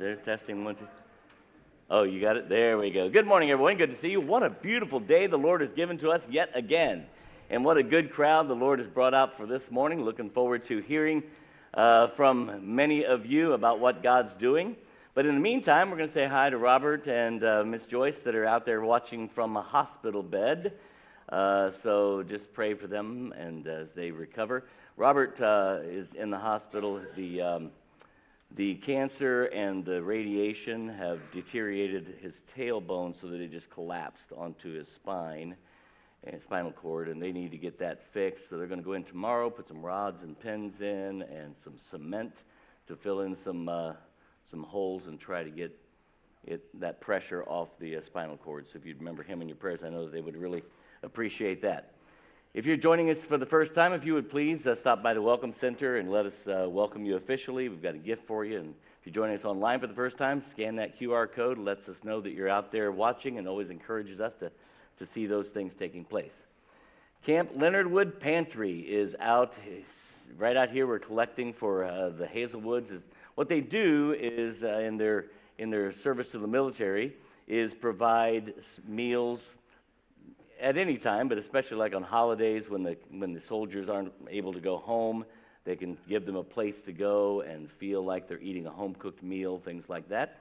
[0.00, 0.24] it?
[0.24, 0.86] Testing one, two.
[1.90, 2.48] Oh, you got it?
[2.48, 3.10] There we go.
[3.10, 3.76] Good morning, everyone.
[3.76, 4.20] Good to see you.
[4.20, 7.04] What a beautiful day the Lord has given to us yet again.
[7.50, 10.02] And what a good crowd the Lord has brought out for this morning.
[10.02, 11.22] Looking forward to hearing
[11.74, 14.74] uh, from many of you about what God's doing.
[15.14, 18.16] But in the meantime, we're going to say hi to Robert and uh, Miss Joyce
[18.24, 20.72] that are out there watching from a hospital bed.
[21.28, 24.64] Uh, so just pray for them and as they recover.
[24.96, 27.02] Robert uh, is in the hospital.
[27.16, 27.70] The um,
[28.56, 34.72] the cancer and the radiation have deteriorated his tailbone so that it just collapsed onto
[34.72, 35.56] his spine
[36.24, 38.44] and spinal cord, and they need to get that fixed.
[38.50, 41.74] So they're going to go in tomorrow, put some rods and pins in, and some
[41.90, 42.32] cement
[42.88, 43.92] to fill in some uh,
[44.50, 45.70] some holes and try to get
[46.44, 48.66] it that pressure off the uh, spinal cord.
[48.72, 50.62] So if you'd remember him in your prayers, I know that they would really
[51.02, 51.92] appreciate that.
[52.52, 55.14] If you're joining us for the first time, if you would please uh, stop by
[55.14, 57.68] the Welcome Center and let us uh, welcome you officially.
[57.68, 58.58] We've got a gift for you.
[58.58, 61.58] And if you're joining us online for the first time, scan that QR code.
[61.58, 64.50] It lets us know that you're out there watching and always encourages us to,
[64.98, 66.32] to see those things taking place.
[67.24, 69.54] Camp Leonard Wood Pantry is out
[70.36, 70.88] right out here.
[70.88, 73.00] We're collecting for uh, the Hazelwoods.
[73.36, 75.26] What they do is uh, in their
[75.58, 77.14] in their service to the military
[77.46, 78.54] is provide
[78.88, 79.38] meals
[80.60, 84.52] at any time, but especially like on holidays when the when the soldiers aren't able
[84.52, 85.24] to go home,
[85.64, 88.94] they can give them a place to go and feel like they're eating a home
[88.98, 90.38] cooked meal, things like that.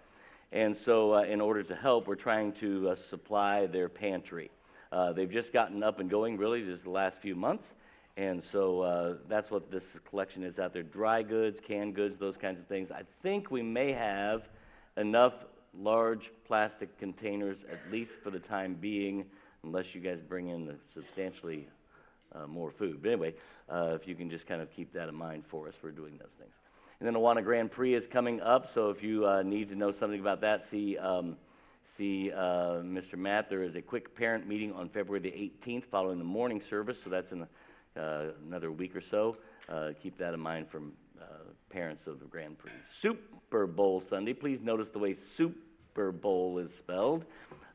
[0.52, 4.50] And so, uh, in order to help, we're trying to uh, supply their pantry.
[4.92, 7.66] Uh, they've just gotten up and going, really, just the last few months.
[8.18, 12.36] And so uh, that's what this collection is out there dry goods, canned goods, those
[12.36, 12.90] kinds of things.
[12.92, 14.42] I think we may have
[14.98, 15.34] enough
[15.78, 19.26] large plastic containers, at least for the time being,
[19.63, 21.68] unless you guys bring in the substantially
[22.34, 23.00] uh, more food.
[23.01, 23.34] But anyway,
[23.70, 26.18] uh, if you can just kind of keep that in mind for us for doing
[26.18, 26.54] those things.
[27.00, 29.75] And then the Awana Grand Prix is coming up, so if you uh, need to
[29.75, 31.38] know something about that, see um,
[31.98, 33.16] see uh, Mr.
[33.16, 33.50] Matt.
[33.50, 37.10] There is a quick parent meeting on February the 18th following the morning service, so
[37.10, 37.48] that's in
[37.96, 39.38] uh, another week or so.
[39.70, 40.92] Uh, keep that in mind from
[41.70, 42.72] parents of the Grand Prix.
[43.00, 44.34] Super Bowl Sunday.
[44.34, 47.25] Please notice the way Super Bowl is spelled.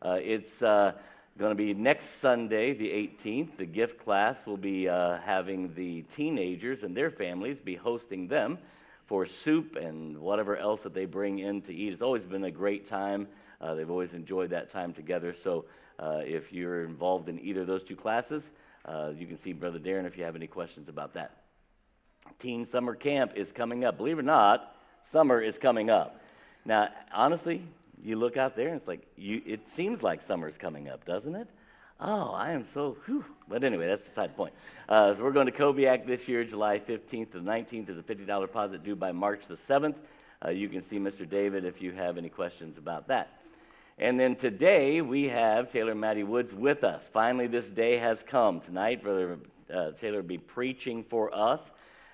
[0.02, 0.52] it's
[1.38, 3.56] going to be next Sunday, the 18th.
[3.56, 8.58] The gift class will be uh, having the teenagers and their families be hosting them
[9.06, 11.92] for soup and whatever else that they bring in to eat.
[11.92, 13.26] It's always been a great time.
[13.60, 15.34] Uh, they've always enjoyed that time together.
[15.42, 15.64] So
[15.98, 18.44] uh, if you're involved in either of those two classes,
[18.84, 21.38] uh, you can see Brother Darren if you have any questions about that.
[22.38, 23.96] Teen Summer Camp is coming up.
[23.96, 24.76] Believe it or not,
[25.12, 26.20] summer is coming up.
[26.64, 27.62] Now, honestly,
[28.04, 31.34] you look out there and it's like you, it seems like summer's coming up, doesn't
[31.34, 31.48] it?
[32.00, 33.24] Oh, I am so whew.
[33.48, 34.52] But anyway, that's the side point.
[34.88, 37.86] Uh, so we're going to Kobiak this year, July 15th to the 19th.
[37.86, 39.94] There's a $50 deposit due by March the 7th.
[40.44, 41.28] Uh, you can see Mr.
[41.28, 43.28] David if you have any questions about that.
[43.98, 47.02] And then today we have Taylor Matty Woods with us.
[47.12, 48.60] Finally, this day has come.
[48.60, 49.38] Tonight, Brother
[49.72, 51.60] uh, Taylor will be preaching for us.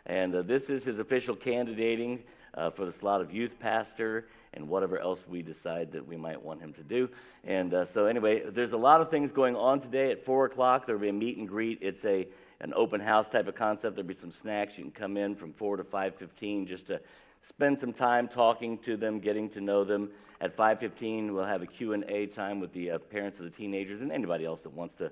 [0.06, 2.20] And uh, this is his official candidating
[2.54, 6.42] uh, for the slot of youth pastor and whatever else we decide that we might
[6.42, 7.09] want him to do.
[7.45, 10.87] And uh, so, anyway, there's a lot of things going on today at 4 o'clock.
[10.87, 11.78] There'll be a meet and greet.
[11.80, 12.26] It's a
[12.61, 13.97] an open house type of concept.
[13.97, 14.75] There'll be some snacks.
[14.76, 17.00] You can come in from 4 to 5.15 just to
[17.49, 20.11] spend some time talking to them, getting to know them.
[20.40, 24.12] At 5.15, we'll have a Q&A time with the uh, parents of the teenagers and
[24.12, 25.11] anybody else that wants to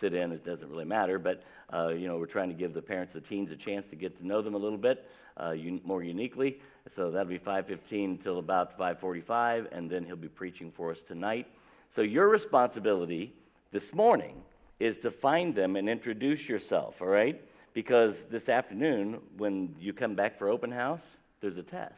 [0.00, 0.32] sit in.
[0.32, 1.18] It doesn't really matter.
[1.18, 1.42] But,
[1.72, 3.96] uh, you know, we're trying to give the parents of the teens a chance to
[3.96, 6.58] get to know them a little bit uh, un- more uniquely.
[6.96, 11.46] So that'll be 5:15 until about 5:45, and then he'll be preaching for us tonight.
[11.94, 13.32] So your responsibility
[13.72, 14.42] this morning
[14.78, 16.94] is to find them and introduce yourself.
[17.00, 17.40] All right?
[17.74, 21.02] Because this afternoon, when you come back for open house,
[21.40, 21.94] there's a test.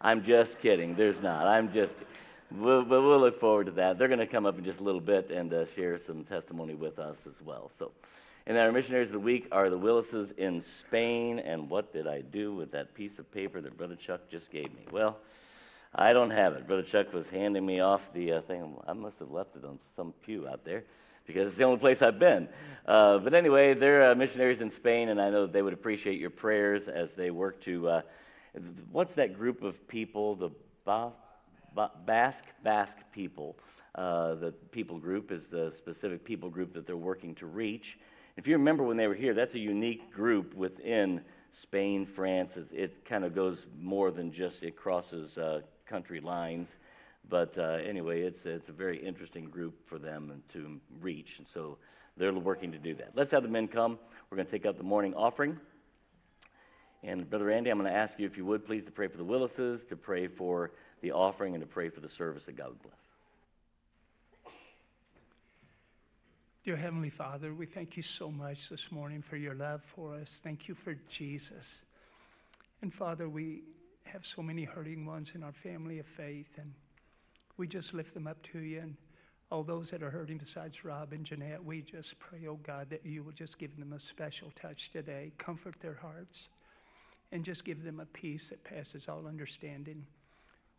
[0.00, 0.94] I'm just kidding.
[0.94, 1.46] There's not.
[1.46, 1.92] I'm just.
[2.54, 3.98] We'll, but we'll look forward to that.
[3.98, 6.74] They're going to come up in just a little bit and uh, share some testimony
[6.74, 7.70] with us as well.
[7.78, 7.92] So.
[8.48, 11.40] And our missionaries of the week are the Willises in Spain.
[11.40, 14.66] And what did I do with that piece of paper that Brother Chuck just gave
[14.66, 14.86] me?
[14.92, 15.16] Well,
[15.92, 16.66] I don't have it.
[16.68, 18.76] Brother Chuck was handing me off the uh, thing.
[18.86, 20.84] I must have left it on some pew out there
[21.26, 22.48] because it's the only place I've been.
[22.86, 26.20] Uh, but anyway, they're uh, missionaries in Spain, and I know that they would appreciate
[26.20, 27.88] your prayers as they work to.
[27.88, 28.02] Uh,
[28.92, 30.36] what's that group of people?
[30.36, 30.50] The
[30.84, 31.10] ba-
[32.06, 33.56] Basque Basque people.
[33.94, 37.98] Uh, the people group is the specific people group that they're working to reach.
[38.36, 41.22] If you remember when they were here, that's a unique group within
[41.62, 42.50] Spain, France.
[42.70, 46.68] It kind of goes more than just it crosses uh, country lines.
[47.28, 51.38] But uh, anyway, it's, it's a very interesting group for them to reach.
[51.38, 51.78] And so
[52.16, 53.12] they're working to do that.
[53.14, 53.98] Let's have the men come.
[54.30, 55.58] We're going to take up the morning offering.
[57.02, 59.16] And Brother Andy, I'm going to ask you, if you would, please, to pray for
[59.16, 60.72] the Willises, to pray for
[61.06, 62.94] the offering and to pray for the service that God would bless.
[66.64, 70.28] Dear Heavenly Father, we thank you so much this morning for your love for us.
[70.42, 71.64] Thank you for Jesus.
[72.82, 73.62] And Father, we
[74.02, 76.72] have so many hurting ones in our family of faith, and
[77.56, 78.80] we just lift them up to you.
[78.80, 78.96] And
[79.52, 83.06] all those that are hurting besides Rob and Jeanette, we just pray, oh God, that
[83.06, 86.36] you will just give them a special touch today, comfort their hearts,
[87.30, 90.04] and just give them a peace that passes all understanding.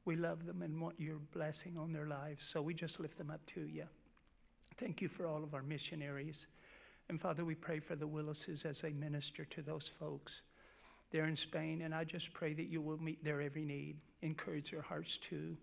[0.07, 3.29] We love them and want your blessing on their lives, so we just lift them
[3.29, 3.83] up to you.
[4.79, 6.37] Thank you for all of our missionaries.
[7.09, 10.31] And Father, we pray for the Willises as they minister to those folks
[11.11, 11.81] there in Spain.
[11.81, 15.57] And I just pray that you will meet their every need, encourage their hearts too.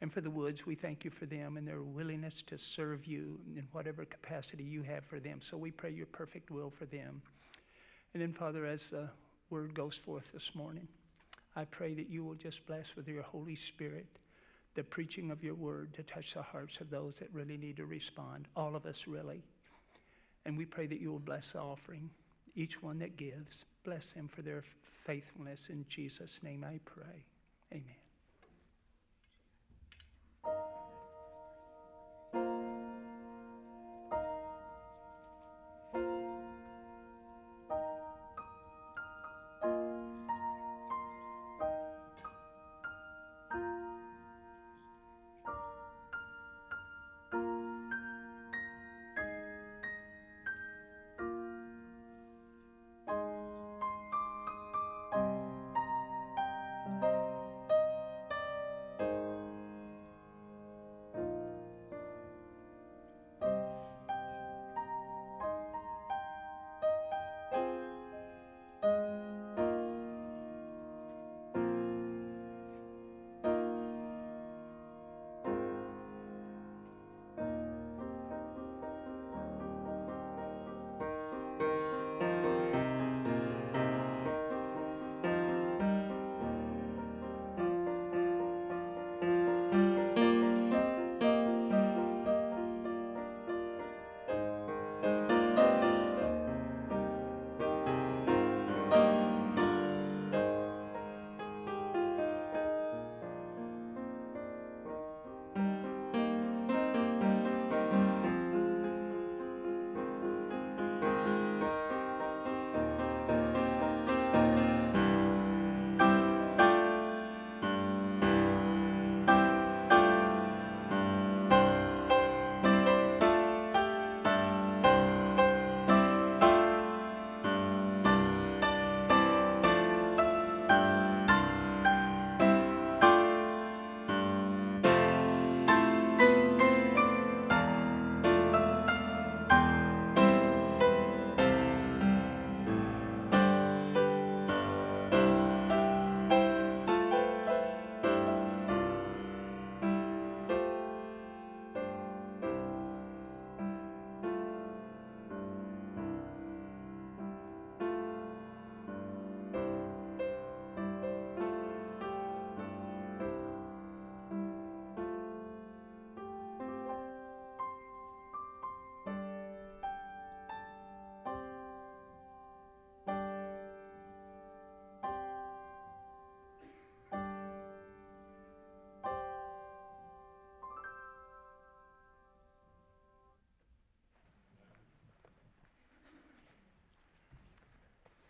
[0.00, 3.38] And for the Woods, we thank you for them and their willingness to serve you
[3.54, 5.40] in whatever capacity you have for them.
[5.50, 7.20] So we pray your perfect will for them.
[8.14, 9.10] And then, Father, as the
[9.50, 10.88] word goes forth this morning,
[11.56, 14.06] I pray that you will just bless with your Holy Spirit
[14.74, 17.86] the preaching of your word to touch the hearts of those that really need to
[17.86, 19.42] respond, all of us really.
[20.46, 22.10] And we pray that you will bless the offering,
[22.56, 23.64] each one that gives.
[23.84, 24.64] Bless them for their
[25.06, 25.60] faithfulness.
[25.68, 27.24] In Jesus' name I pray.
[27.72, 28.03] Amen.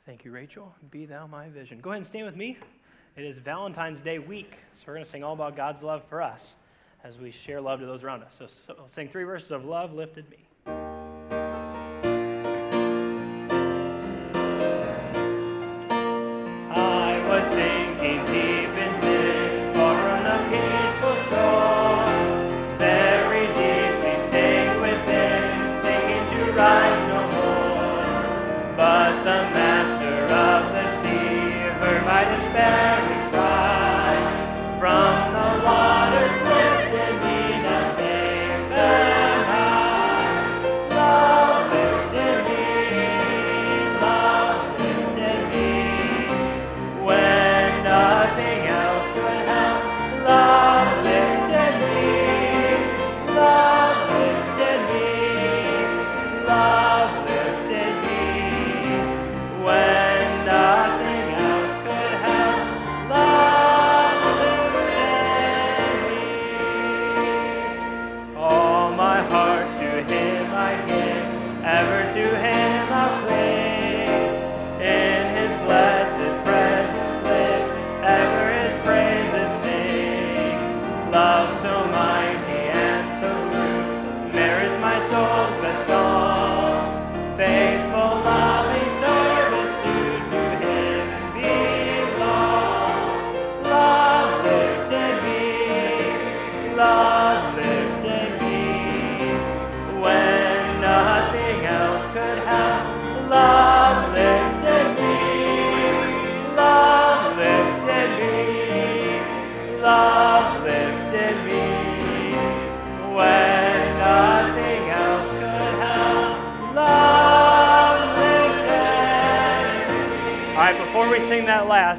[0.06, 0.70] Thank you, Rachel.
[0.90, 1.80] Be thou my vision.
[1.80, 2.58] Go ahead and stand with me.
[3.16, 6.20] It is Valentine's Day week, so we're going to sing all about God's love for
[6.20, 6.40] us
[7.02, 8.32] as we share love to those around us.
[8.38, 10.36] So, so sing three verses of Love Lifted Me.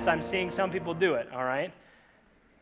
[0.07, 1.73] I'm seeing some people do it, all right?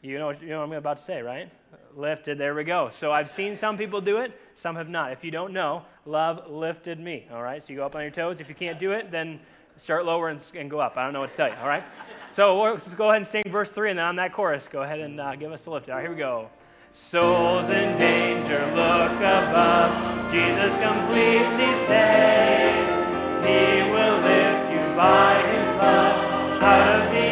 [0.02, 1.52] You know, you know what I'm about to say, right?
[1.96, 2.92] Lifted, there we go.
[3.00, 5.12] So I've seen some people do it, some have not.
[5.12, 7.62] If you don't know, love lifted me, all right?
[7.66, 8.38] So you go up on your toes.
[8.40, 9.40] If you can't do it, then
[9.84, 10.98] start lower and, and go up.
[10.98, 11.84] I don't know what to tell you, all right?
[12.36, 15.00] So let's go ahead and sing verse 3, and then on that chorus, go ahead
[15.00, 15.90] and uh, give us a lift.
[15.90, 16.50] All right, here we go.
[17.12, 20.32] Souls in danger, look above.
[20.32, 22.90] Jesus completely saves.
[23.46, 27.23] He will lift you by his love out of the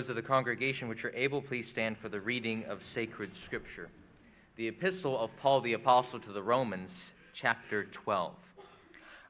[0.00, 3.90] those of the congregation which are able, please stand for the reading of sacred scripture.
[4.56, 8.32] The epistle of Paul the Apostle to the Romans, chapter 12.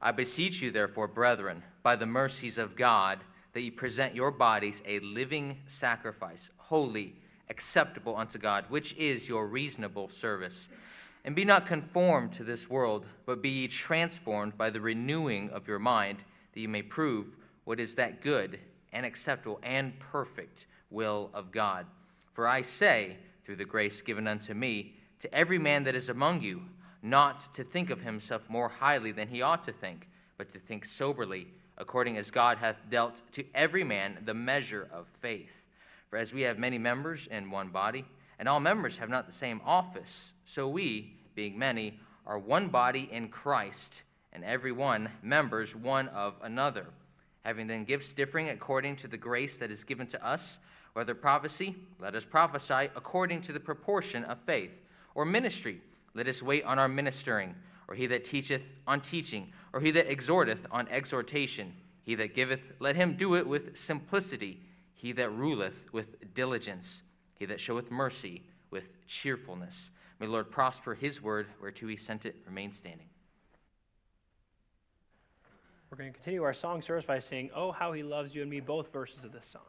[0.01, 3.19] I beseech you, therefore, brethren, by the mercies of God,
[3.53, 7.17] that ye present your bodies a living sacrifice, holy,
[7.49, 10.69] acceptable unto God, which is your reasonable service.
[11.25, 15.67] And be not conformed to this world, but be ye transformed by the renewing of
[15.67, 16.19] your mind,
[16.55, 17.27] that ye may prove
[17.65, 18.61] what is that good
[18.93, 21.87] and acceptable and perfect will of God.
[22.35, 26.41] For I say, through the grace given unto me, to every man that is among
[26.41, 26.63] you,
[27.03, 30.07] not to think of himself more highly than he ought to think,
[30.39, 31.47] but to think soberly,
[31.79, 35.51] according as God hath dealt to every man the measure of faith.
[36.09, 38.05] For as we have many members in one body,
[38.39, 43.09] and all members have not the same office, so we, being many, are one body
[43.13, 46.87] in Christ, and every one members one of another
[47.45, 50.59] having then gifts differing according to the grace that is given to us,
[50.93, 54.73] whether prophecy, let us prophesy according to the proportion of faith,
[55.15, 55.81] or ministry,
[56.15, 57.55] let us wait on our ministering,
[57.89, 61.73] or he that teacheth on teaching, or he that exhorteth on exhortation,
[62.03, 64.61] he that giveth, let him do it with simplicity,
[64.95, 67.03] he that ruleth with diligence,
[67.37, 69.91] he that showeth mercy with cheerfulness.
[70.19, 73.10] May the Lord prosper his word whereto he sent it, remain standing.
[75.91, 78.51] We're going to continue our song service by saying, Oh, how he loves you and
[78.51, 79.63] me, both verses of this song.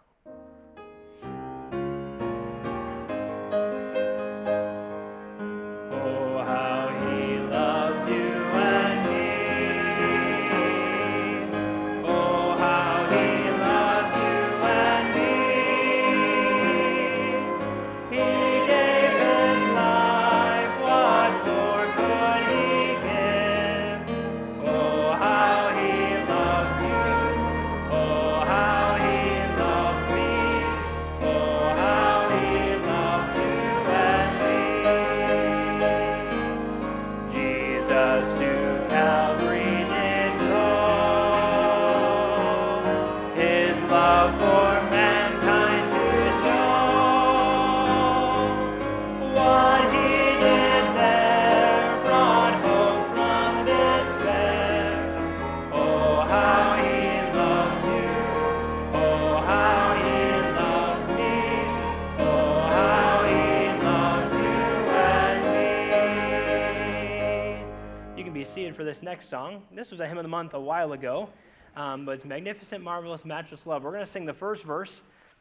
[69.31, 69.63] Song.
[69.73, 71.29] This was a hymn of the month a while ago,
[71.77, 73.81] um, but it's Magnificent, Marvelous, Matchless Love.
[73.81, 74.89] We're going to sing the first verse,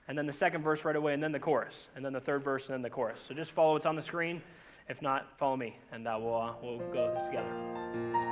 [0.07, 2.45] and then the second verse right away, and then the chorus, and then the third
[2.45, 3.19] verse, and then the chorus.
[3.27, 4.41] So just follow what's on the screen.
[4.89, 8.30] If not, follow me, and uh, we'll, uh, we'll go this together.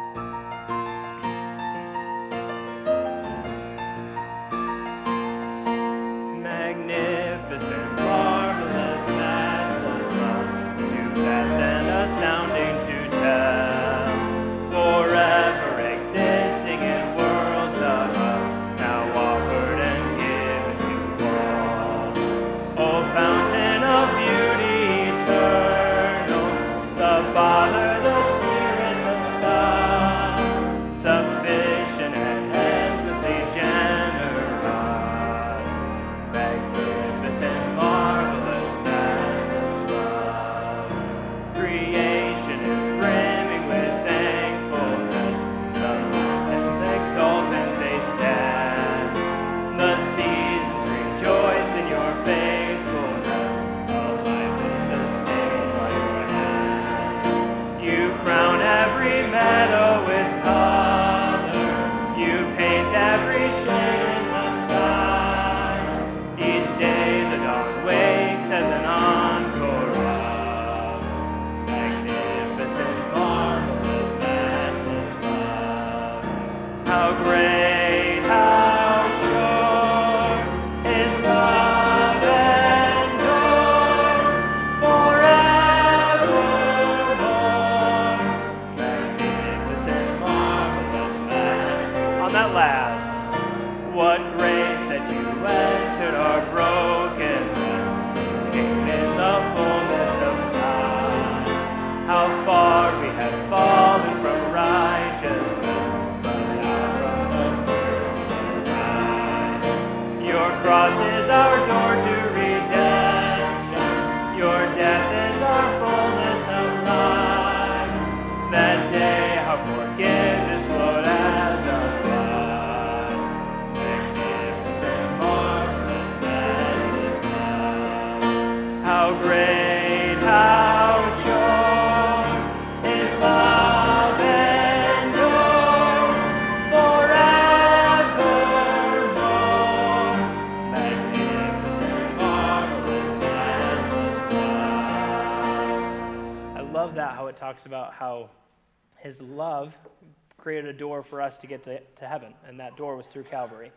[153.18, 153.72] through Calvary.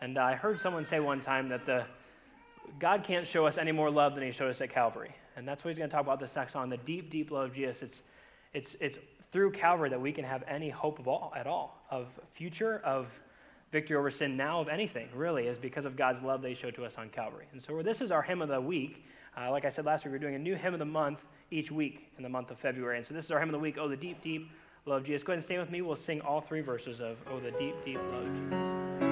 [0.00, 1.84] And I heard someone say one time that the,
[2.80, 5.14] God can't show us any more love than he showed us at Calvary.
[5.36, 7.50] And that's what he's going to talk about this next on the deep, deep love
[7.50, 7.76] of Jesus.
[7.82, 7.98] It's,
[8.54, 8.98] it's, it's
[9.32, 12.06] through Calvary that we can have any hope of all, at all, of
[12.38, 13.06] future, of
[13.70, 16.74] victory over sin now, of anything, really, is because of God's love that he showed
[16.76, 17.46] to us on Calvary.
[17.52, 19.04] And so this is our hymn of the week.
[19.36, 21.18] Uh, like I said last week, we're doing a new hymn of the month
[21.50, 22.96] each week in the month of February.
[22.96, 24.48] And so this is our hymn of the week, Oh, the Deep, Deep
[24.86, 25.22] love Jesus.
[25.22, 25.82] Go ahead and stand with me.
[25.82, 29.05] We'll sing all three verses of Oh, the Deep, Deep Love Jesus.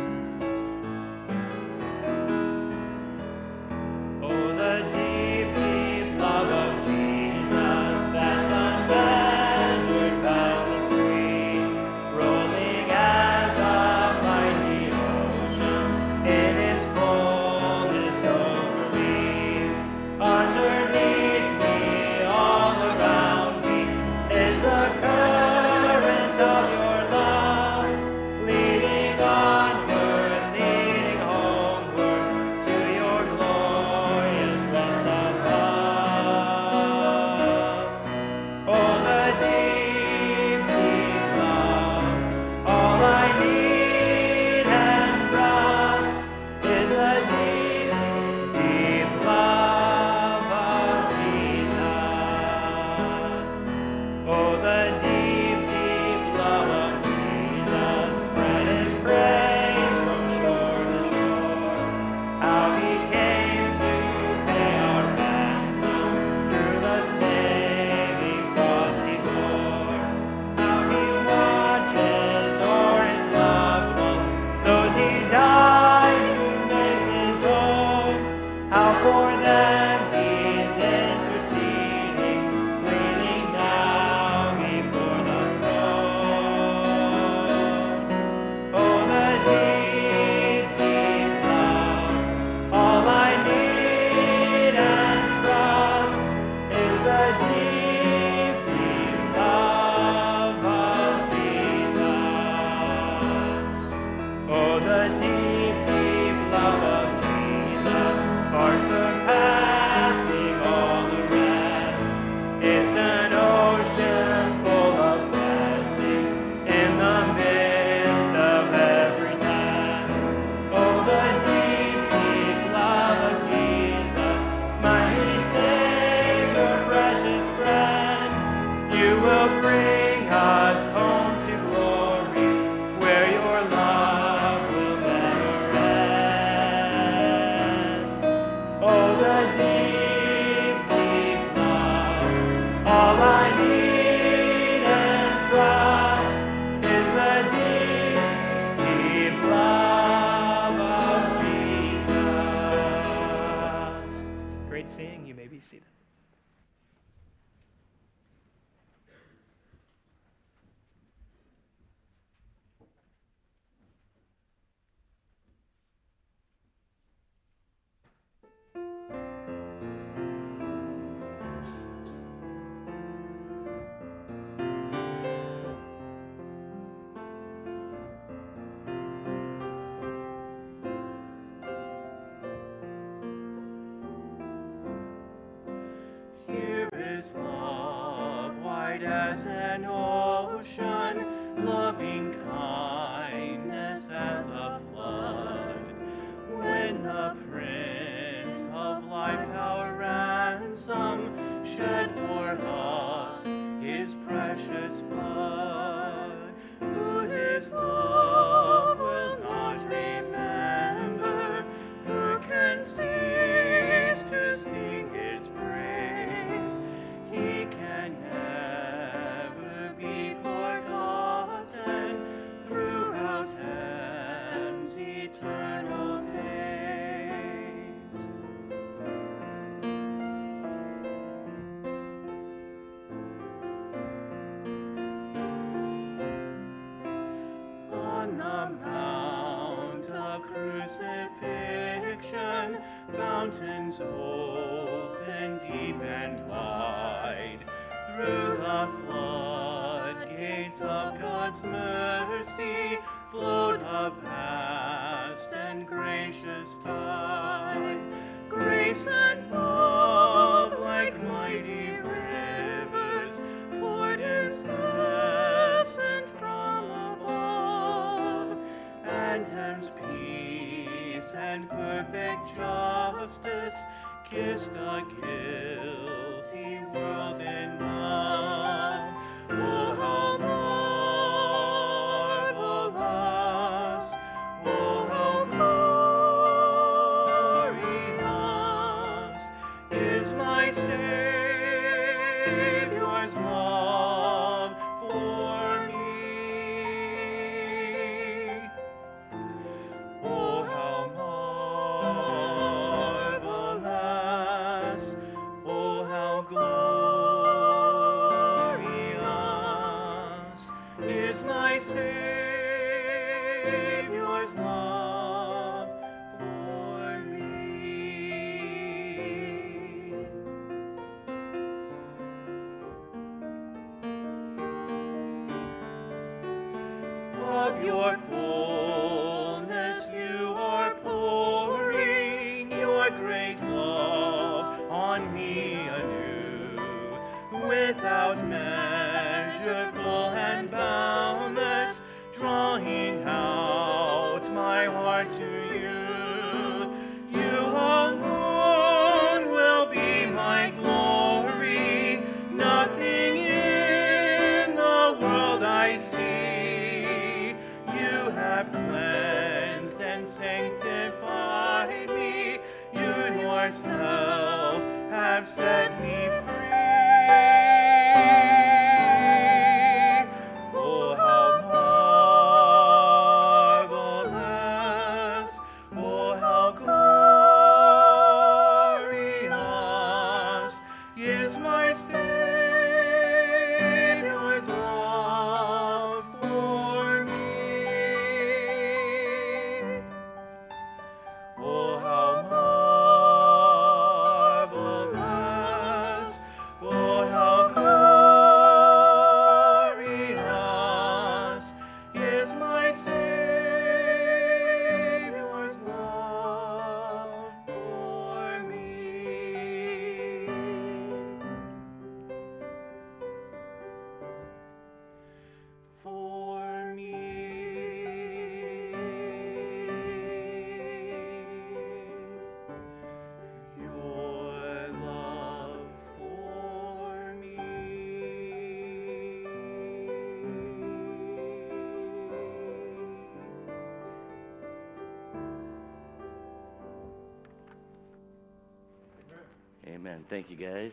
[440.05, 440.26] Amen.
[440.28, 440.90] Thank you, guys.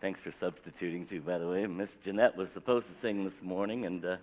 [0.00, 1.64] Thanks for substituting, too, by the way.
[1.68, 4.16] Miss Jeanette was supposed to sing this morning, and uh,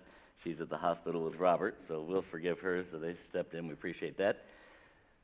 [0.44, 2.84] she's at the hospital with Robert, so we'll forgive her.
[2.92, 3.66] So they stepped in.
[3.66, 4.44] We appreciate that.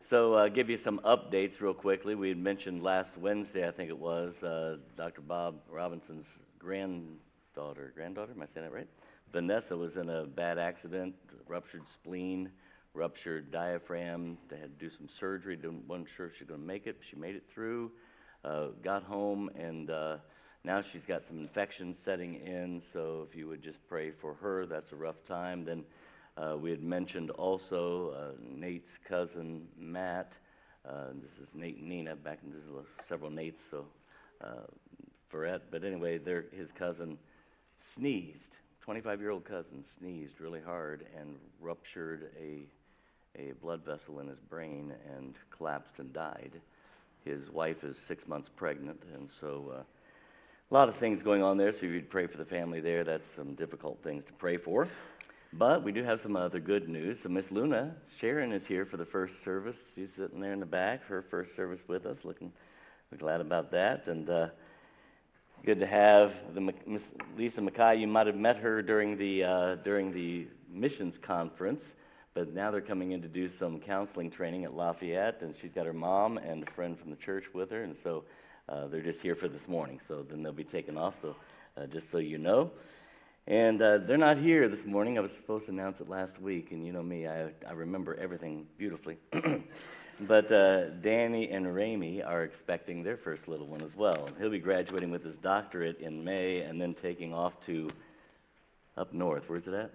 [0.09, 2.15] So, uh, give you some updates real quickly.
[2.15, 5.21] We had mentioned last Wednesday, I think it was, uh, Dr.
[5.21, 6.25] Bob Robinson's
[6.59, 7.93] granddaughter.
[7.95, 8.33] Granddaughter?
[8.35, 8.89] Am I saying that right?
[9.35, 11.15] Vanessa was in a bad accident,
[11.47, 12.51] ruptured spleen,
[12.95, 14.39] ruptured diaphragm.
[14.49, 15.57] They had to do some surgery.
[15.57, 16.97] Didn't, wasn't sure she was going to make it.
[17.11, 17.91] She made it through.
[18.45, 20.17] Uh, got home, and uh,
[20.65, 22.83] now she's got some infections setting in.
[22.93, 25.65] So, if you would just pray for her, that's a rough time.
[25.65, 25.85] Then
[26.37, 30.33] uh, we had mentioned also uh, Nate's cousin Matt.
[30.89, 32.17] Uh, this is Nate and Nina.
[32.17, 33.85] Back in this is several Nates, so
[34.43, 34.67] uh,
[35.31, 35.63] Ferret.
[35.71, 36.19] But anyway,
[36.53, 37.19] his cousin
[37.95, 38.39] sneezed.
[38.87, 42.67] 25-year-old cousin sneezed really hard and ruptured a
[43.39, 46.61] a blood vessel in his brain and collapsed and died.
[47.25, 49.83] His wife is six months pregnant, and so uh,
[50.71, 51.73] a lot of things going on there.
[51.73, 54.89] So if you'd pray for the family there, that's some difficult things to pray for.
[55.53, 57.19] But we do have some other good news.
[57.23, 59.77] So Miss Luna Sharon is here for the first service.
[59.95, 62.17] She's sitting there in the back, her first service with us.
[62.25, 62.51] Looking,
[63.11, 64.47] we're glad about that, and uh,
[65.65, 67.03] good to have the Miss
[67.37, 67.99] Lisa Mackay.
[67.99, 71.83] You might have met her during the uh, during the missions conference,
[72.35, 75.87] but now they're coming in to do some counseling training at Lafayette, and she's got
[75.87, 78.25] her mom and a friend from the church with her, and so
[78.69, 80.01] uh, they're just here for this morning.
[80.09, 81.15] So then they'll be taken off.
[81.21, 81.37] So
[81.77, 82.71] uh, just so you know.
[83.47, 85.19] And uh, they're not here this morning.
[85.19, 88.15] I was supposed to announce it last week, and you know me, I, I remember
[88.15, 89.19] everything beautifully.
[90.21, 94.29] but uh, Danny and Ramey are expecting their first little one as well.
[94.39, 97.89] He'll be graduating with his doctorate in May and then taking off to
[98.97, 99.45] up north.
[99.49, 99.91] Where's it at?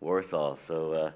[0.00, 0.56] Warsaw.
[0.66, 1.10] So, uh,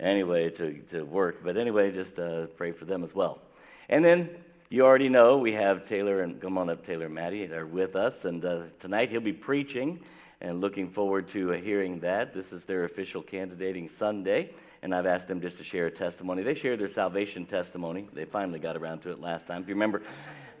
[0.00, 1.36] anyway, to, to work.
[1.44, 3.40] But anyway, just uh, pray for them as well.
[3.88, 4.30] And then
[4.70, 7.46] you already know we have Taylor and come on up, Taylor and Maddie.
[7.46, 10.00] They're with us, and uh, tonight he'll be preaching,
[10.40, 12.34] and looking forward to uh, hearing that.
[12.34, 14.50] This is their official candidating Sunday,
[14.82, 16.42] and I've asked them just to share a testimony.
[16.42, 18.08] They shared their salvation testimony.
[18.14, 19.62] They finally got around to it last time.
[19.62, 20.02] If you remember,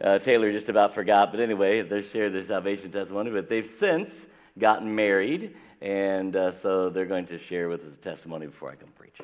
[0.04, 3.30] uh, Taylor just about forgot, but anyway, they shared their salvation testimony.
[3.30, 4.10] But they've since
[4.58, 8.76] gotten married, and uh, so they're going to share with us a testimony before I
[8.76, 9.18] come preach.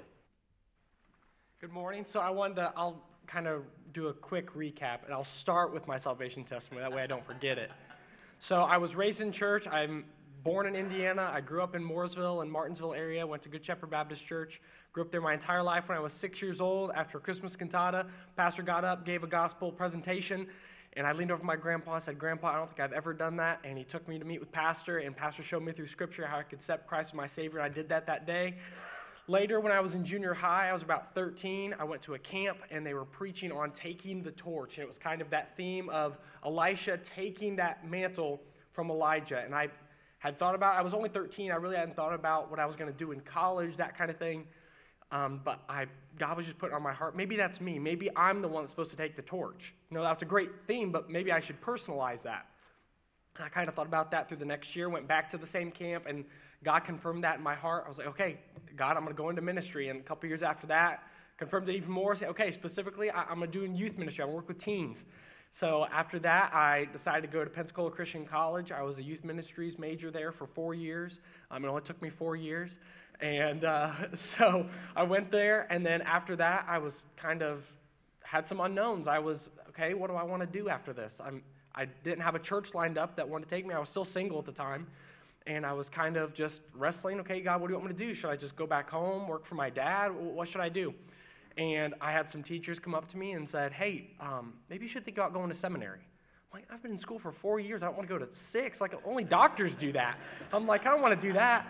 [1.61, 2.05] Good morning.
[2.05, 3.63] So I wanted to, I'll kind of
[3.95, 6.83] do a quick recap, and I'll start with my salvation testimony.
[6.83, 7.71] That way I don't forget it.
[8.41, 9.69] So I was raised in church.
[9.69, 10.05] I'm
[10.43, 11.31] born in Indiana.
[11.33, 13.25] I grew up in Mooresville and Martinsville area.
[13.25, 14.61] Went to Good Shepherd Baptist Church.
[14.93, 15.89] Grew up there my entire life.
[15.89, 18.07] When I was six years old, after Christmas cantata,
[18.37, 20.49] pastor got up, gave a gospel presentation,
[20.99, 23.37] and I leaned over my grandpa and said, Grandpa, I don't think I've ever done
[23.37, 23.61] that.
[23.63, 26.39] And he took me to meet with Pastor, and Pastor showed me through Scripture how
[26.39, 28.57] I could accept Christ as my Savior, and I did that that day.
[29.29, 31.77] Later, when I was in junior high, I was about 13.
[31.79, 34.75] I went to a camp and they were preaching on taking the torch.
[34.75, 38.41] And it was kind of that theme of Elisha taking that mantle
[38.73, 39.43] from Elijah.
[39.45, 39.69] And I
[40.19, 41.53] had thought about, I was only 13.
[41.53, 44.11] I really hadn't thought about what I was going to do in college, that kind
[44.11, 44.47] of thing.
[45.13, 45.87] Um, but I,
[46.19, 47.17] God was just putting on my heart.
[47.17, 47.79] Maybe that's me.
[47.79, 49.75] Maybe I'm the one that's supposed to take the torch.
[49.91, 52.47] You know, that's a great theme, but maybe I should personalize that.
[53.37, 55.47] And I kind of thought about that through the next year, went back to the
[55.47, 56.25] same camp, and
[56.65, 57.85] God confirmed that in my heart.
[57.87, 58.39] I was like, okay,
[58.77, 59.89] God, I'm going to go into ministry.
[59.89, 61.05] And a couple years after that,
[61.39, 62.17] confirmed it even more.
[62.17, 64.23] Say, okay, specifically, I, am going to do youth ministry.
[64.23, 65.05] I'm going to work with teens.
[65.53, 68.71] So after that, I decided to go to Pensacola Christian College.
[68.71, 71.21] I was a youth ministries major there for four years.
[71.51, 72.79] Um, it only took me four years.
[73.21, 74.67] And uh, so
[74.97, 77.63] I went there, and then after that, I was kind of
[78.23, 79.09] had some unknowns.
[79.09, 81.21] I was, okay, what do I want to do after this?
[81.25, 81.43] I'm,
[81.75, 83.75] I didn't have a church lined up that wanted to take me.
[83.75, 84.87] I was still single at the time
[85.49, 87.19] and I was kind of just wrestling.
[87.21, 88.15] Okay, God, what do you want me to do?
[88.15, 90.09] Should I just go back home, work for my dad?
[90.09, 90.93] What should I do?
[91.57, 94.91] And I had some teachers come up to me and said, Hey, um, maybe you
[94.91, 96.01] should think about going to seminary.
[96.53, 97.83] I'm like, I've been in school for four years.
[97.83, 98.81] I don't want to go to six.
[98.81, 100.19] Like, only doctors do that.
[100.53, 101.67] I'm like, I don't want to do that.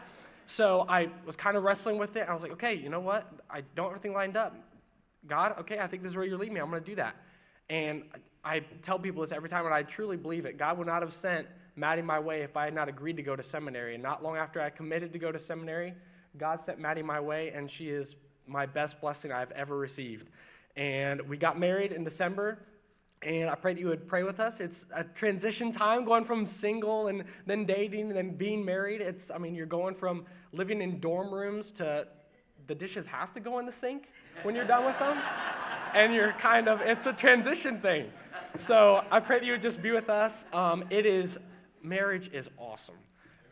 [0.50, 2.26] So I was kind of wrestling with it.
[2.26, 3.30] I was like, okay, you know what?
[3.50, 4.56] I don't have everything lined up.
[5.26, 6.60] God, okay, I think this is where you're leading me.
[6.60, 7.16] I'm going to do that.
[7.68, 8.04] And
[8.42, 10.56] I tell people this every time, and I truly believe it.
[10.56, 11.46] God would not have sent
[11.76, 13.92] Maddie my way if I had not agreed to go to seminary.
[13.92, 15.92] And not long after I committed to go to seminary,
[16.38, 20.30] God sent Maddie my way, and she is my best blessing I've ever received.
[20.76, 22.58] And we got married in December,
[23.22, 24.60] and I pray that you would pray with us.
[24.60, 29.00] It's a transition time going from single and then dating and then being married.
[29.00, 32.06] It's, I mean, you're going from living in dorm rooms to
[32.68, 34.04] the dishes have to go in the sink
[34.42, 35.18] when you're done with them.
[35.94, 38.06] and you're kind of, it's a transition thing.
[38.56, 40.44] So I pray that you would just be with us.
[40.52, 41.38] Um, it is
[41.82, 42.96] marriage is awesome.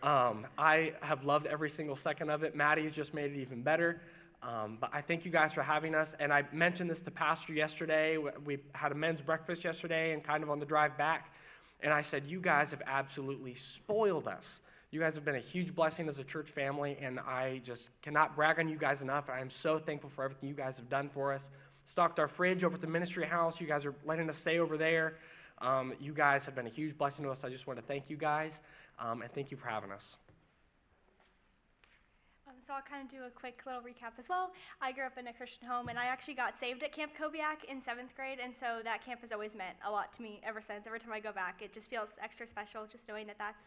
[0.03, 2.55] Um, I have loved every single second of it.
[2.55, 4.01] Maddie's just made it even better.
[4.47, 6.15] Um, but I thank you guys for having us.
[6.21, 8.17] And I mentioned this to Pastor yesterday.
[8.17, 11.33] We had a men's breakfast yesterday and kind of on the drive back.
[11.81, 14.45] And I said, You guys have absolutely spoiled us.
[14.93, 16.97] You guys have been a huge blessing as a church family.
[17.03, 19.29] And I just cannot brag on you guys enough.
[19.29, 21.43] I am so thankful for everything you guys have done for us.
[21.85, 23.61] Stocked our fridge over at the ministry house.
[23.61, 25.15] You guys are letting us stay over there.
[25.59, 27.43] Um, you guys have been a huge blessing to us.
[27.43, 28.53] I just want to thank you guys
[29.01, 30.17] um, and thank you for having us.
[32.67, 34.51] So I'll kind of do a quick little recap as well.
[34.83, 37.63] I grew up in a Christian home, and I actually got saved at Camp Kobiak
[37.71, 40.61] in seventh grade, and so that camp has always meant a lot to me ever
[40.61, 40.83] since.
[40.85, 43.63] Every time I go back, it just feels extra special, just knowing that that's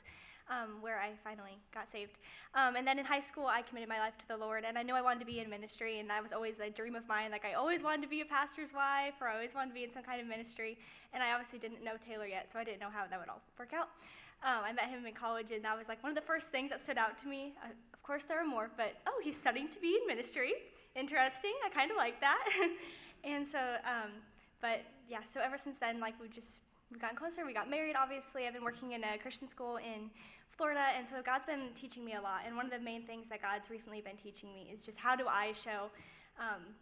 [0.51, 2.19] um, where I finally got saved.
[2.59, 4.83] Um, and then in high school, I committed my life to the Lord, and I
[4.83, 7.31] knew I wanted to be in ministry, and that was always a dream of mine.
[7.31, 9.87] Like, I always wanted to be a pastor's wife, or I always wanted to be
[9.87, 10.75] in some kind of ministry,
[11.13, 13.39] and I obviously didn't know Taylor yet, so I didn't know how that would all
[13.57, 13.95] work out.
[14.43, 16.69] Um, I met him in college, and that was like one of the first things
[16.71, 17.53] that stood out to me.
[17.63, 17.71] Uh,
[18.09, 20.57] course, there are more, but oh, he's studying to be in ministry.
[20.97, 21.53] Interesting.
[21.61, 22.41] I kind of like that.
[23.23, 24.17] and so, um,
[24.65, 27.45] but yeah, so ever since then, like we've just we've gotten closer.
[27.45, 28.49] We got married, obviously.
[28.49, 30.09] I've been working in a Christian school in
[30.57, 32.49] Florida, and so God's been teaching me a lot.
[32.49, 35.13] And one of the main things that God's recently been teaching me is just how
[35.13, 35.93] do I show
[36.41, 36.73] um,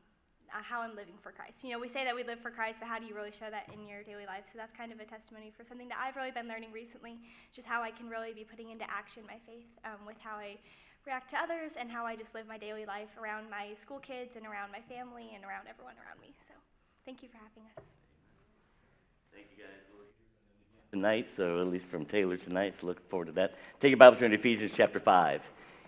[0.48, 1.60] uh, how I'm living for Christ.
[1.60, 3.52] You know, we say that we live for Christ, but how do you really show
[3.52, 4.48] that in your daily life?
[4.48, 7.20] So that's kind of a testimony for something that I've really been learning recently,
[7.52, 10.56] just how I can really be putting into action my faith um, with how I
[11.08, 14.36] react to others and how I just live my daily life around my school kids
[14.36, 16.36] and around my family and around everyone around me.
[16.48, 16.54] So
[17.06, 17.84] thank you for having us.
[19.34, 19.72] Thank you guys
[20.92, 23.54] tonight, so at least from Taylor tonight, so looking forward to that.
[23.82, 25.42] Take your Bibles to Ephesians chapter 5.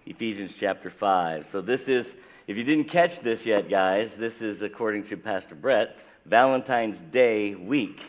[0.06, 1.48] Ephesians chapter 5.
[1.52, 2.06] So this is,
[2.48, 7.56] if you didn't catch this yet, guys, this is, according to Pastor Brett, Valentine's Day
[7.56, 8.00] week.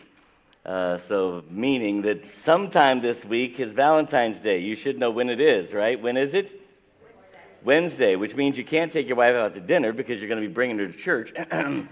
[0.65, 4.59] Uh, so, meaning that sometime this week is Valentine's Day.
[4.59, 5.99] You should know when it is, right?
[5.99, 6.60] When is it?
[7.63, 10.47] Wednesday, which means you can't take your wife out to dinner because you're going to
[10.47, 11.33] be bringing her to church.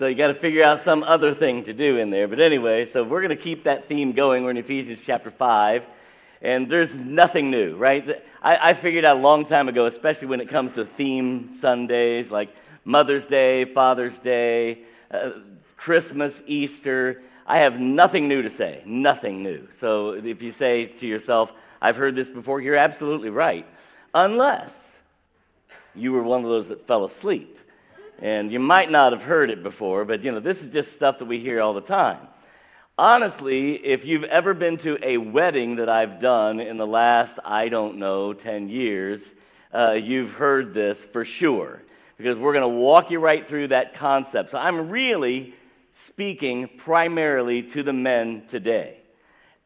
[0.00, 2.26] So you got to figure out some other thing to do in there.
[2.26, 4.44] But anyway, so we're going to keep that theme going.
[4.44, 5.82] We're in Ephesians chapter 5.
[6.40, 8.22] And there's nothing new, right?
[8.42, 12.30] I, I figured out a long time ago, especially when it comes to theme Sundays
[12.30, 12.48] like
[12.86, 15.32] Mother's Day, Father's Day, uh,
[15.76, 17.20] Christmas, Easter.
[17.46, 19.68] I have nothing new to say, nothing new.
[19.80, 21.50] So if you say to yourself,
[21.82, 23.66] I've heard this before, you're absolutely right.
[24.14, 24.70] Unless
[25.94, 27.58] you were one of those that fell asleep.
[28.20, 31.18] And you might not have heard it before, but you know, this is just stuff
[31.18, 32.28] that we hear all the time.
[32.98, 37.68] Honestly, if you've ever been to a wedding that I've done in the last, I
[37.68, 39.22] don't know, 10 years,
[39.72, 41.80] uh, you've heard this for sure.
[42.18, 44.50] Because we're going to walk you right through that concept.
[44.50, 45.54] So I'm really
[46.06, 48.99] speaking primarily to the men today.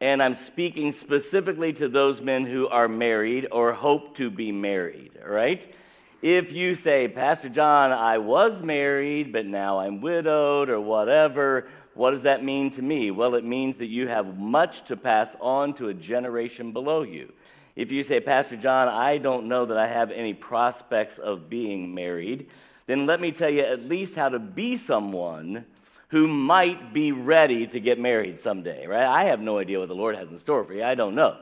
[0.01, 5.11] And I'm speaking specifically to those men who are married or hope to be married,
[5.23, 5.73] all right?
[6.21, 12.11] If you say, Pastor John, I was married, but now I'm widowed or whatever, what
[12.11, 13.09] does that mean to me?
[13.11, 17.31] Well, it means that you have much to pass on to a generation below you.
[17.75, 21.93] If you say, Pastor John, I don't know that I have any prospects of being
[21.95, 22.47] married,
[22.87, 25.65] then let me tell you at least how to be someone
[26.09, 29.05] who might be ready to get married someday, right?
[29.05, 30.83] I have no idea what the Lord has in store for you.
[30.83, 31.37] I don't know.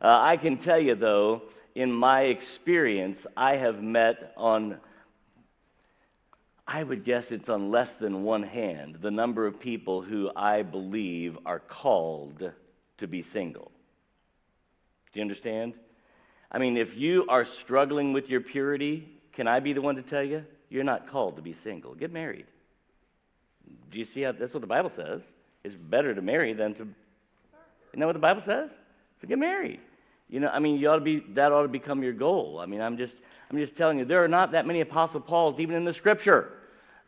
[0.00, 1.42] Uh, I can tell you, though,
[1.74, 4.78] in my experience, I have met on,
[6.66, 10.62] I would guess it's on less than one hand, the number of people who I
[10.62, 12.52] believe are called
[12.98, 13.72] to be single.
[15.12, 15.74] Do you understand?
[16.52, 20.02] I mean, if you are struggling with your purity, can I be the one to
[20.02, 20.44] tell you?
[20.70, 21.94] You're not called to be single.
[21.94, 22.46] Get married.
[23.90, 25.20] Do you see how that's what the Bible says?
[25.62, 26.82] It's better to marry than to.
[26.82, 28.70] Isn't that what the Bible says?
[29.20, 29.80] To get married.
[30.28, 32.58] You know, I mean, you ought to be that ought to become your goal.
[32.60, 33.14] I mean, I'm just
[33.50, 36.52] I'm just telling you, there are not that many Apostle Pauls even in the Scripture.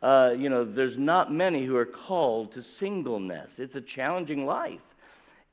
[0.01, 3.49] Uh, you know, there's not many who are called to singleness.
[3.57, 4.79] It's a challenging life,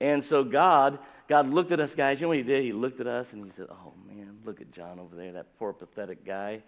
[0.00, 0.98] and so God
[1.28, 2.20] God looked at us guys.
[2.20, 2.62] You know what He did?
[2.62, 5.58] He looked at us and He said, "Oh man, look at John over there, that
[5.58, 6.62] poor pathetic guy."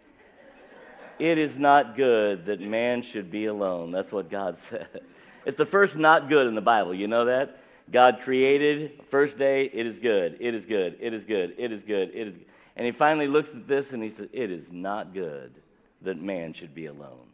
[1.19, 3.91] It is not good that man should be alone.
[3.91, 5.01] That's what God said.
[5.47, 6.95] It's the first not good in the Bible.
[6.95, 7.61] You know that?
[7.93, 11.83] God created, first day, it is good, it is good, it is good, it is
[11.87, 12.45] good, it is good.
[12.75, 15.55] And he finally looks at this and he says, It is not good
[16.03, 17.29] that man should be alone.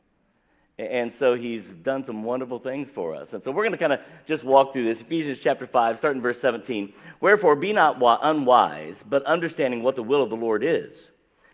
[0.79, 3.29] And so he's done some wonderful things for us.
[3.33, 5.01] And so we're going to kind of just walk through this.
[5.01, 6.93] Ephesians chapter 5, starting verse 17.
[7.21, 10.93] Wherefore, be not unwise, but understanding what the will of the Lord is.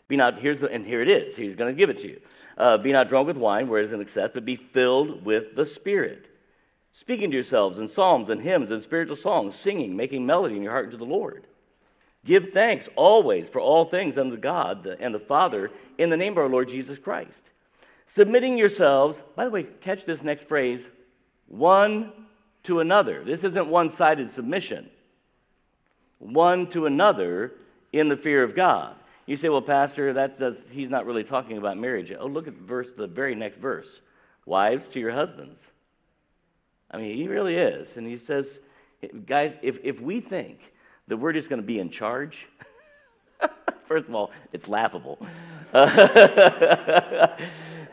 [0.08, 1.36] Be not, here's the, and here it is.
[1.36, 2.20] He's going to give it to you.
[2.56, 5.54] Uh, be not drunk with wine, where it is an excess, but be filled with
[5.54, 6.26] the Spirit.
[6.94, 10.72] Speaking to yourselves in psalms and hymns and spiritual songs, singing, making melody in your
[10.72, 11.46] heart to the Lord.
[12.24, 16.38] Give thanks always for all things unto God and the Father in the name of
[16.38, 17.30] our Lord Jesus Christ.
[18.16, 20.80] Submitting yourselves, by the way, catch this next phrase,
[21.46, 22.12] one
[22.64, 23.22] to another.
[23.24, 24.90] This isn't one sided submission.
[26.18, 27.52] One to another
[27.92, 28.96] in the fear of God.
[29.28, 32.10] You say, well, Pastor, that does, he's not really talking about marriage.
[32.18, 33.86] Oh, look at verse, the very next verse.
[34.46, 35.60] Wives to your husbands.
[36.90, 37.86] I mean, he really is.
[37.96, 38.46] And he says,
[39.26, 40.60] guys, if, if we think
[41.08, 42.38] that we're just going to be in charge,
[43.86, 45.18] first of all, it's laughable.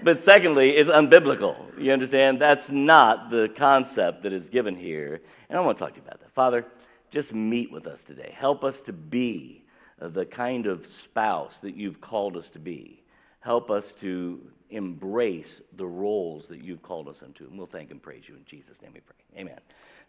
[0.06, 1.56] But secondly, it's unbiblical.
[1.80, 2.40] You understand?
[2.40, 5.20] That's not the concept that is given here.
[5.50, 6.32] And I want to talk to you about that.
[6.36, 6.64] Father,
[7.10, 8.32] just meet with us today.
[8.38, 9.65] Help us to be
[10.00, 13.02] the kind of spouse that you've called us to be.
[13.40, 17.44] Help us to embrace the roles that you've called us into.
[17.44, 19.42] And we'll thank and praise you in Jesus' name we pray.
[19.42, 19.60] Amen.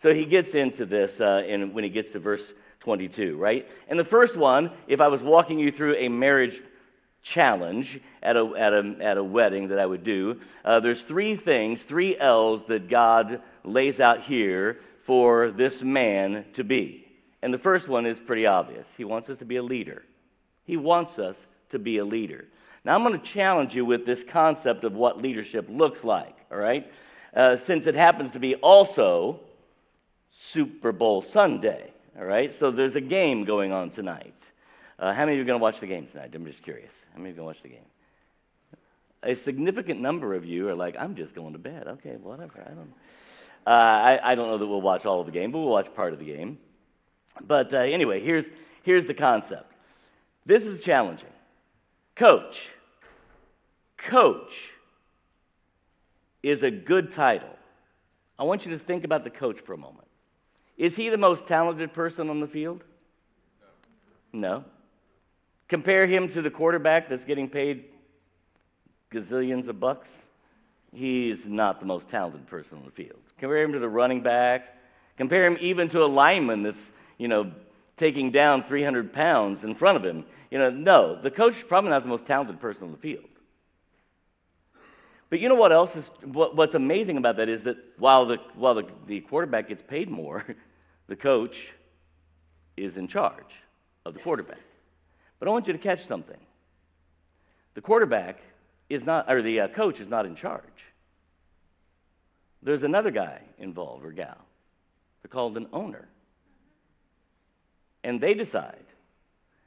[0.03, 2.43] So he gets into this uh, in, when he gets to verse
[2.81, 3.67] 22, right?
[3.89, 6.61] And the first one, if I was walking you through a marriage
[7.23, 11.37] challenge at a, at a, at a wedding that I would do, uh, there's three
[11.37, 17.06] things, three L's that God lays out here for this man to be.
[17.47, 18.85] And the first one is pretty obvious.
[18.97, 20.03] He wants us to be a leader.
[20.65, 21.37] He wants us
[21.71, 22.45] to be a leader.
[22.85, 26.59] Now, I'm going to challenge you with this concept of what leadership looks like, all
[26.59, 26.91] right?
[27.37, 29.39] Uh, since it happens to be also
[30.51, 32.53] Super Bowl Sunday, all right?
[32.59, 34.35] So there's a game going on tonight.
[34.99, 36.33] Uh, how many of you are going to watch the game tonight?
[36.35, 36.91] I'm just curious.
[37.13, 37.87] How many of you are going to watch the game?
[39.23, 41.87] A significant number of you are like, I'm just going to bed.
[41.87, 42.61] Okay, whatever.
[42.67, 42.93] I don't.
[43.65, 45.95] Uh, I, I don't know that we'll watch all of the game, but we'll watch
[45.95, 46.59] part of the game.
[47.41, 48.45] But uh, anyway, here's,
[48.83, 49.73] here's the concept.
[50.45, 51.29] This is challenging.
[52.15, 52.59] Coach.
[53.99, 54.53] Coach
[56.43, 57.49] is a good title.
[58.39, 60.07] I want you to think about the coach for a moment.
[60.77, 62.83] Is he the most talented person on the field?
[64.33, 64.65] No.
[65.69, 67.85] Compare him to the quarterback that's getting paid
[69.13, 70.09] gazillions of bucks.
[70.93, 73.19] He's not the most talented person on the field.
[73.39, 74.77] Compare him to the running back.
[75.17, 76.79] Compare him even to a lineman that's,
[77.19, 77.53] you know,
[77.97, 80.25] taking down 300 pounds in front of him.
[80.51, 83.25] You know, no, the coach is probably not the most talented person on the field.
[85.29, 88.37] But you know what else is what, what's amazing about that is that while the
[88.55, 90.45] while the, the quarterback gets paid more,
[91.09, 91.57] the coach
[92.77, 93.43] is in charge
[94.05, 94.61] of the quarterback.
[95.39, 96.39] But I want you to catch something.
[97.75, 98.39] The quarterback
[98.89, 100.63] is not, or the uh, coach is not in charge.
[102.63, 104.39] There's another guy involved or gal.
[105.23, 106.09] They're called an owner.
[108.07, 108.85] And they decide.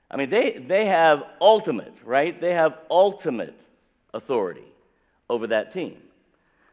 [0.10, 2.40] I mean, they, they have ultimate, right?
[2.40, 3.54] They have ultimate
[4.14, 4.64] authority
[5.30, 5.98] over that team.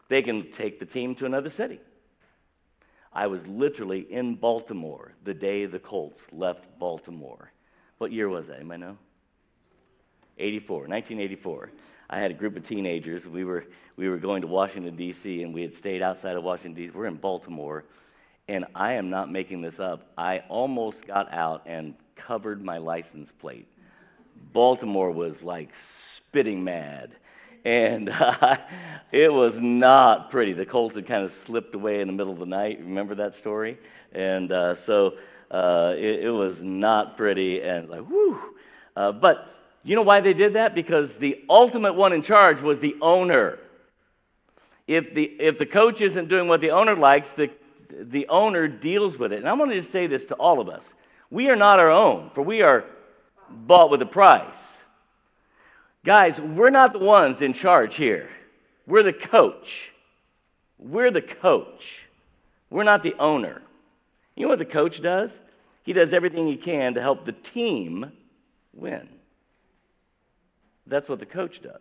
[0.08, 1.80] They can take the team to another city.
[3.12, 7.50] I was literally in Baltimore the day the Colts left Baltimore.
[7.98, 8.60] What year was that?
[8.60, 8.96] Anybody know?
[10.38, 11.70] 84, 1984.
[12.10, 13.26] I had a group of teenagers.
[13.26, 13.64] We were,
[13.96, 16.96] we were going to Washington, D.C., and we had stayed outside of Washington, D.C.
[16.96, 17.84] We're in Baltimore,
[18.48, 20.08] and I am not making this up.
[20.16, 23.66] I almost got out and covered my license plate.
[24.52, 25.70] Baltimore was like
[26.16, 27.10] spitting mad.
[27.64, 28.58] And uh,
[29.10, 30.52] it was not pretty.
[30.52, 32.78] The Colts had kind of slipped away in the middle of the night.
[32.78, 33.78] Remember that story?
[34.12, 35.14] And uh, so
[35.50, 37.60] uh, it, it, was not pretty.
[37.62, 38.38] And like, whew.
[38.94, 39.48] Uh, but
[39.82, 40.74] you know why they did that?
[40.74, 43.58] Because the ultimate one in charge was the owner.
[44.86, 47.50] If the, if the coach isn't doing what the owner likes, the,
[47.90, 49.38] the owner deals with it.
[49.38, 50.82] And I want to just say this to all of us
[51.30, 52.84] we are not our own, for we are
[53.50, 54.54] bought with a price.
[56.04, 58.28] Guys, we're not the ones in charge here.
[58.86, 59.90] We're the coach.
[60.78, 61.82] We're the coach.
[62.70, 63.60] We're not the owner.
[64.36, 65.30] You know what the coach does?
[65.82, 68.12] He does everything he can to help the team
[68.72, 69.08] win.
[70.86, 71.80] That's what the coach does.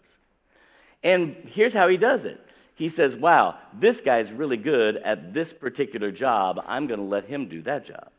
[1.03, 2.39] And here's how he does it
[2.75, 6.59] he says, Wow, this guy's really good at this particular job.
[6.65, 8.11] I'm going to let him do that job.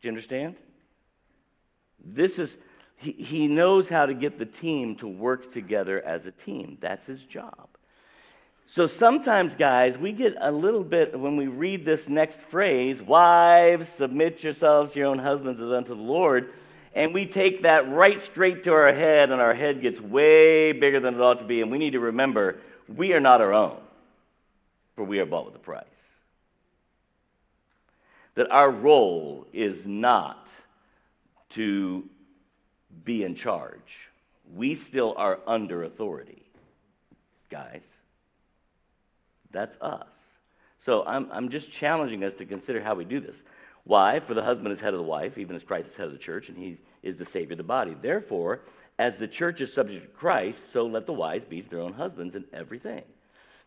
[0.00, 0.56] Do you understand?
[2.04, 2.50] This is,
[2.96, 6.78] he, he knows how to get the team to work together as a team.
[6.80, 7.68] That's his job.
[8.74, 13.86] So sometimes, guys, we get a little bit, when we read this next phrase, wives,
[13.96, 16.52] submit yourselves to your own husbands as unto the Lord
[16.96, 20.98] and we take that right straight to our head, and our head gets way bigger
[20.98, 21.60] than it ought to be.
[21.60, 22.56] And we need to remember
[22.88, 23.76] we are not our own,
[24.96, 25.84] for we are bought with a price.
[28.34, 30.48] That our role is not
[31.50, 32.04] to
[33.04, 34.10] be in charge,
[34.54, 36.42] we still are under authority,
[37.50, 37.82] guys.
[39.50, 40.06] That's us.
[40.80, 43.36] So I'm, I'm just challenging us to consider how we do this.
[43.84, 44.20] Why?
[44.20, 46.18] For the husband is head of the wife, even as Christ is head of the
[46.18, 47.96] church, and he is the Savior of the body.
[48.00, 48.60] Therefore,
[48.98, 51.92] as the church is subject to Christ, so let the wives be to their own
[51.92, 53.02] husbands in everything.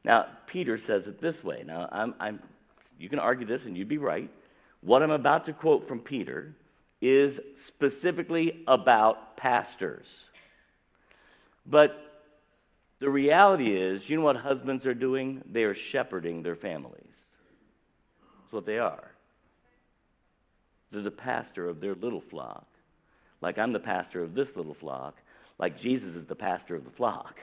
[0.04, 1.64] Now, Peter says it this way.
[1.66, 2.40] Now, I'm, I'm,
[2.98, 4.30] you can argue this, and you'd be right.
[4.82, 6.56] What I'm about to quote from Peter
[7.02, 10.08] is specifically about pastors.
[11.66, 11.96] But
[13.00, 15.42] the reality is, you know what husbands are doing?
[15.52, 17.04] They are shepherding their families.
[18.42, 19.12] That's what they are.
[20.92, 22.66] They're the pastor of their little flock.
[23.42, 25.16] Like I'm the pastor of this little flock.
[25.58, 27.36] Like Jesus is the pastor of the flock.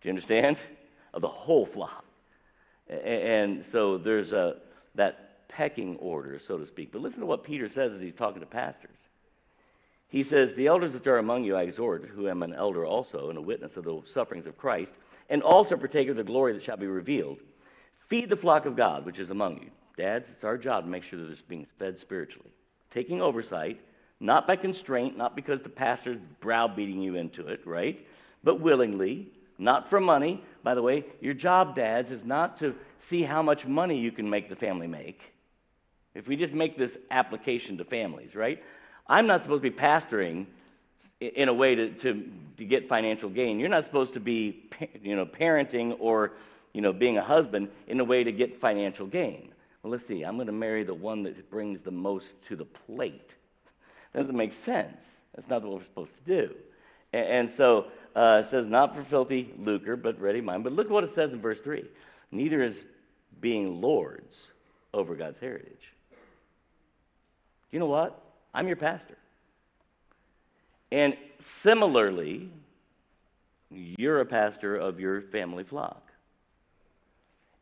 [0.00, 0.58] Do you understand?
[1.14, 2.04] Of the whole flock.
[2.88, 4.56] And so there's a,
[4.94, 6.92] that pecking order, so to speak.
[6.92, 8.96] But listen to what Peter says as he's talking to pastors.
[10.08, 13.28] He says, The elders that are among you I exhort, who am an elder also,
[13.28, 14.92] and a witness of the sufferings of Christ,
[15.28, 17.38] and also partaker of the glory that shall be revealed.
[18.08, 19.70] Feed the flock of God which is among you.
[19.98, 22.52] Dads, it's our job to make sure that it's being fed spiritually
[22.92, 23.80] taking oversight,
[24.20, 28.04] not by constraint, not because the pastor's browbeating you into it, right?
[28.42, 30.42] But willingly, not for money.
[30.62, 32.74] By the way, your job, dads, is not to
[33.08, 35.20] see how much money you can make the family make.
[36.14, 38.62] If we just make this application to families, right?
[39.06, 40.46] I'm not supposed to be pastoring
[41.20, 42.24] in a way to, to,
[42.58, 43.58] to get financial gain.
[43.58, 44.68] You're not supposed to be,
[45.02, 46.32] you know, parenting or,
[46.72, 49.52] you know, being a husband in a way to get financial gain.
[49.82, 52.64] Well, let's see, I'm going to marry the one that brings the most to the
[52.64, 53.30] plate.
[54.18, 54.96] That doesn't make sense.
[55.36, 56.54] That's not what we're supposed to do.
[57.12, 60.64] And, and so uh, it says, not for filthy lucre, but ready mind.
[60.64, 61.84] But look what it says in verse 3
[62.32, 62.74] neither is
[63.40, 64.34] being lords
[64.92, 65.92] over God's heritage.
[67.70, 68.20] You know what?
[68.52, 69.16] I'm your pastor.
[70.90, 71.16] And
[71.62, 72.50] similarly,
[73.70, 76.02] you're a pastor of your family flock.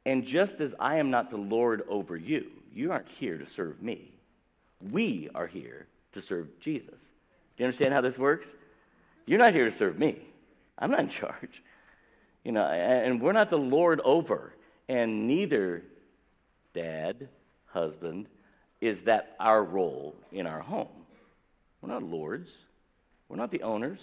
[0.06, 3.82] And just as I am not the Lord over you, you aren't here to serve
[3.82, 4.10] me.
[4.90, 5.86] We are here
[6.16, 6.88] to serve Jesus.
[6.90, 8.46] Do you understand how this works?
[9.26, 10.18] You're not here to serve me.
[10.78, 11.62] I'm not in charge.
[12.44, 14.52] You know, and we're not the Lord over.
[14.88, 15.82] And neither
[16.74, 17.28] dad,
[17.66, 18.26] husband,
[18.80, 20.88] is that our role in our home.
[21.80, 22.50] We're not lords,
[23.28, 24.00] we're not the owners.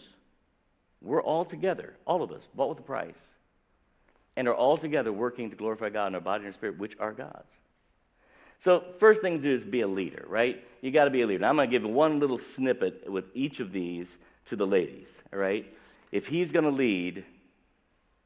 [1.01, 3.13] We're all together, all of us, bought with a price,
[4.37, 6.93] and are all together working to glorify God in our body and our spirit, which
[6.97, 7.43] are God's.
[8.63, 10.63] So, first thing to do is be a leader, right?
[10.81, 11.39] You got to be a leader.
[11.39, 14.07] Now, I'm going to give one little snippet with each of these
[14.49, 15.65] to the ladies, all right?
[16.11, 17.25] If he's going to lead,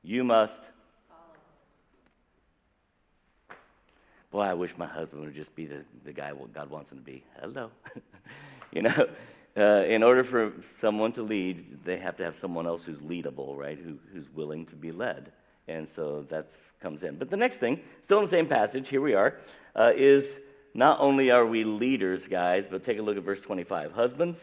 [0.03, 0.53] you must.
[4.31, 7.03] Boy, I wish my husband would just be the, the guy God wants him to
[7.03, 7.23] be.
[7.41, 7.71] Hello.
[8.71, 9.07] you know,
[9.57, 13.57] uh, in order for someone to lead, they have to have someone else who's leadable,
[13.57, 13.79] right?
[13.79, 15.31] Who, who's willing to be led.
[15.67, 16.47] And so that
[16.81, 17.17] comes in.
[17.17, 19.35] But the next thing, still in the same passage, here we are,
[19.77, 20.25] uh, is
[20.73, 23.91] not only are we leaders, guys, but take a look at verse 25.
[23.91, 24.37] Husbands,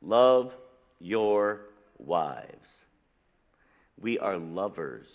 [0.00, 0.52] love
[1.00, 1.60] your
[1.98, 2.66] wives.
[4.00, 5.06] We are lovers.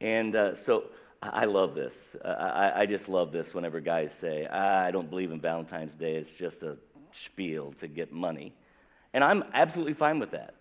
[0.00, 0.84] And uh, so
[1.22, 1.92] I love this.
[2.24, 6.30] I, I just love this whenever guys say, I don't believe in Valentine's Day, it's
[6.38, 6.76] just a
[7.26, 8.54] spiel to get money.
[9.14, 10.54] And I'm absolutely fine with that,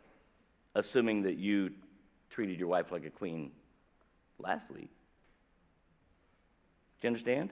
[0.76, 1.72] assuming that you
[2.30, 3.52] treated your wife like a queen
[4.38, 4.89] last week.
[7.02, 7.49] Do you understand?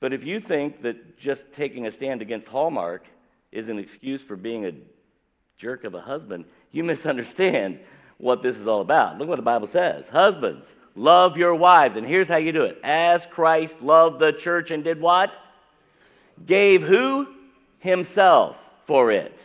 [0.00, 3.04] But if you think that just taking a stand against Hallmark
[3.52, 4.72] is an excuse for being a
[5.58, 7.78] jerk of a husband, you misunderstand
[8.18, 9.18] what this is all about.
[9.18, 11.96] Look what the Bible says Husbands, love your wives.
[11.96, 15.30] And here's how you do it as Christ loved the church and did what?
[16.44, 17.26] Gave who?
[17.78, 18.56] Himself
[18.86, 19.38] for it.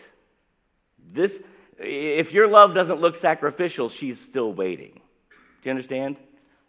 [1.13, 1.31] This,
[1.77, 4.93] if your love doesn't look sacrificial, she's still waiting.
[4.93, 6.17] Do you understand?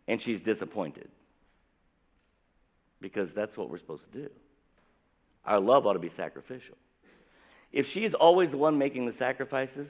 [0.08, 1.08] And she's disappointed.
[3.02, 4.30] Because that's what we're supposed to do.
[5.44, 6.76] Our love ought to be sacrificial.
[7.72, 9.88] If she's always the one making the sacrifices,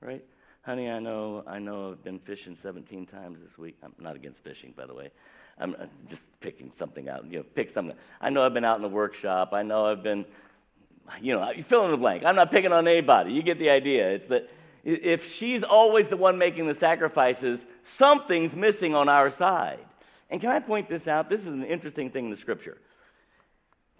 [0.00, 0.24] right?
[0.62, 3.76] Honey, I know, I know I've been fishing 17 times this week.
[3.82, 5.10] I'm not against fishing, by the way.
[5.58, 5.74] I'm
[6.08, 7.24] just picking something out.
[7.28, 7.96] You know, pick something.
[8.20, 9.52] I know I've been out in the workshop.
[9.52, 10.24] I know I've been,
[11.20, 12.22] you know, you fill in the blank.
[12.24, 13.32] I'm not picking on anybody.
[13.32, 14.10] You get the idea.
[14.10, 14.48] It's that
[14.84, 17.58] if she's always the one making the sacrifices,
[17.96, 19.80] something's missing on our side.
[20.30, 21.30] And can I point this out?
[21.30, 22.78] This is an interesting thing in the scripture.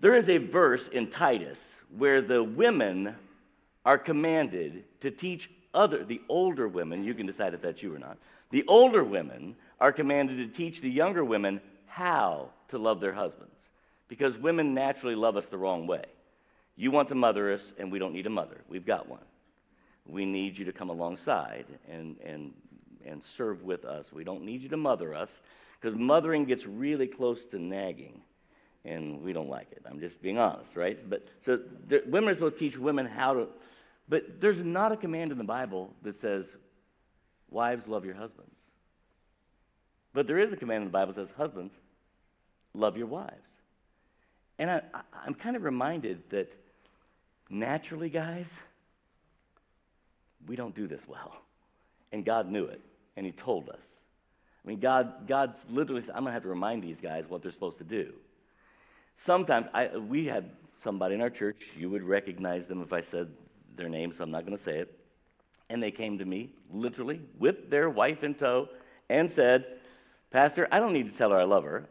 [0.01, 1.59] There is a verse in Titus
[1.97, 3.15] where the women
[3.85, 7.99] are commanded to teach other, the older women, you can decide if that's you or
[7.99, 8.19] not,
[8.51, 13.53] the older women are commanded to teach the younger women how to love their husbands.
[14.09, 16.05] Because women naturally love us the wrong way.
[16.77, 18.61] You want to mother us, and we don't need a mother.
[18.69, 19.25] We've got one.
[20.07, 22.53] We need you to come alongside and, and,
[23.05, 24.07] and serve with us.
[24.13, 25.29] We don't need you to mother us
[25.81, 28.21] because mothering gets really close to nagging,
[28.85, 29.83] and we don't like it.
[29.89, 31.09] I'm just being honest, right?
[31.09, 31.61] But so
[32.07, 33.47] women are supposed to teach women how to,
[34.09, 36.47] but there's not a command in the Bible that says,
[37.51, 38.51] "Wives, love your husbands."
[40.15, 41.73] But there is a command in the Bible that says, "Husbands,
[42.75, 43.35] love your wives."
[44.59, 46.53] And I, I, I'm kind of reminded that
[47.49, 48.47] naturally, guys,
[50.49, 51.37] we don't do this well,
[52.11, 52.81] and God knew it,
[53.17, 53.79] and He told us.
[54.69, 57.43] I mean, God, God literally said, I'm going to have to remind these guys what
[57.43, 58.13] they're supposed to do.
[59.25, 60.51] Sometimes, I, we had
[60.85, 63.31] somebody in our church, you would recognize them if I said
[63.79, 64.95] their name, so I'm not going to say it.
[65.71, 68.69] And they came to me, literally, with their wife in tow,
[69.09, 69.65] and said,
[70.33, 71.87] Pastor, I don't need to tell her I love her.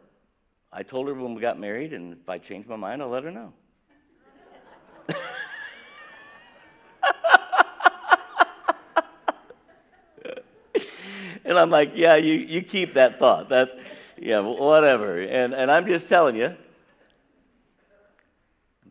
[0.72, 3.24] I told her when we got married, and if I change my mind, I'll let
[3.24, 3.52] her know.
[11.48, 13.48] And I'm like, yeah, you, you keep that thought.
[13.48, 13.70] That,
[14.18, 15.18] yeah, whatever.
[15.18, 16.54] And, and I'm just telling you,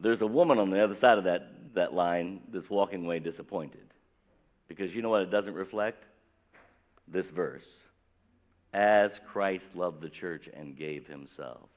[0.02, 3.86] there's a woman on the other side of that, that line that's walking away disappointed.
[4.68, 6.04] Because you know what it doesn't reflect?
[7.08, 7.64] This verse.
[8.74, 11.70] As Christ loved the church and gave himself.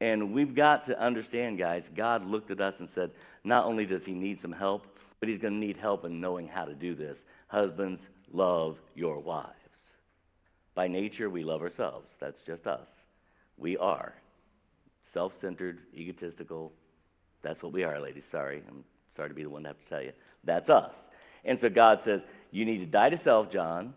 [0.00, 3.10] And we've got to understand, guys, God looked at us and said,
[3.44, 4.86] not only does he need some help,
[5.20, 7.18] but he's going to need help in knowing how to do this.
[7.48, 8.00] Husbands,
[8.34, 9.50] love your wives.
[10.74, 12.08] By nature, we love ourselves.
[12.20, 12.86] That's just us.
[13.56, 14.14] We are
[15.12, 16.72] self centered, egotistical.
[17.42, 18.24] That's what we are, ladies.
[18.32, 18.62] Sorry.
[18.68, 18.84] I'm
[19.16, 20.12] sorry to be the one to have to tell you.
[20.44, 20.90] That's us.
[21.44, 22.20] And so God says,
[22.50, 23.94] You need to die to self, John,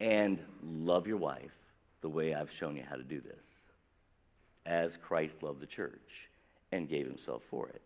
[0.00, 1.50] and love your wife
[2.02, 3.38] the way I've shown you how to do this,
[4.66, 5.92] as Christ loved the church
[6.72, 7.82] and gave himself for it.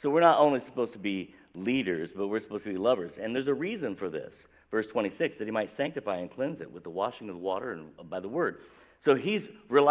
[0.00, 3.12] So we're not only supposed to be leaders, but we're supposed to be lovers.
[3.20, 4.32] And there's a reason for this.
[4.72, 7.72] Verse 26, that he might sanctify and cleanse it with the washing of the water
[7.72, 8.62] and uh, by the word.
[9.04, 9.46] So he's,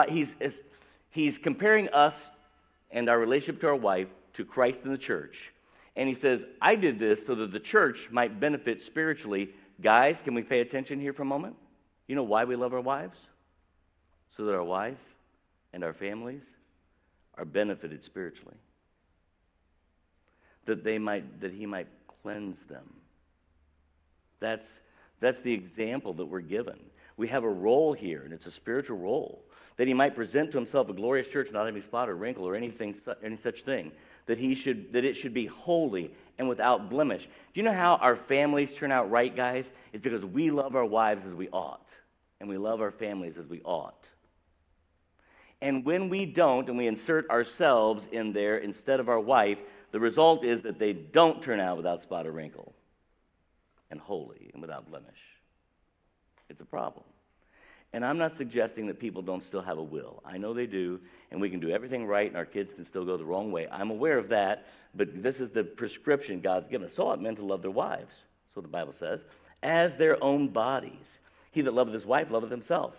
[0.10, 0.30] he's,
[1.12, 2.16] he's comparing us
[2.90, 5.54] and our relationship to our wife to Christ and the church.
[5.96, 9.50] And he says, I did this so that the church might benefit spiritually.
[9.82, 11.56] Guys, can we pay attention here for a moment?
[12.08, 13.18] You know why we love our wives?
[14.36, 14.98] So that our wife
[15.74, 16.42] and our families
[17.38, 18.56] are benefited spiritually.
[20.66, 21.88] That they might that he might
[22.22, 23.01] cleanse them.
[24.42, 24.66] That's
[25.22, 26.80] that's the example that we're given.
[27.16, 29.44] We have a role here, and it's a spiritual role.
[29.78, 32.56] That he might present to himself a glorious church, not having spot or wrinkle or
[32.56, 33.92] anything, any such thing.
[34.26, 37.24] That he should, that it should be holy and without blemish.
[37.24, 39.66] Do you know how our families turn out right, guys?
[39.94, 41.88] It's because we love our wives as we ought,
[42.40, 44.04] and we love our families as we ought.
[45.62, 49.60] And when we don't, and we insert ourselves in there instead of our wife,
[49.92, 52.74] the result is that they don't turn out without spot or wrinkle,
[53.92, 55.10] and holy and without blemish.
[56.50, 57.06] It's a problem.
[57.94, 60.24] And I'm not suggesting that people don't still have a will.
[60.26, 63.06] I know they do, and we can do everything right, and our kids can still
[63.06, 63.68] go the wrong way.
[63.70, 64.66] I'm aware of that,
[64.96, 66.94] but this is the prescription God's given us.
[66.96, 68.12] So ought men to love their wives,
[68.56, 69.20] so the Bible says,
[69.62, 70.94] as their own bodies.
[71.52, 72.94] He that loveth his wife loveth himself.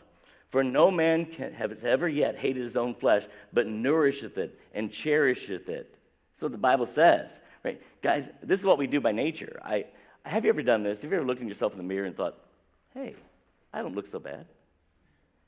[0.51, 3.23] For no man can, have ever yet hated his own flesh,
[3.55, 5.95] but nourisheth it and cherisheth it.
[6.39, 7.29] So the Bible says.
[7.65, 7.81] Right?
[8.03, 9.59] Guys, this is what we do by nature.
[9.65, 9.87] I,
[10.25, 11.01] have you ever done this?
[11.03, 12.37] Have you ever looked at yourself in the mirror and thought,
[12.95, 13.15] hey,
[13.73, 14.47] I don't look so bad?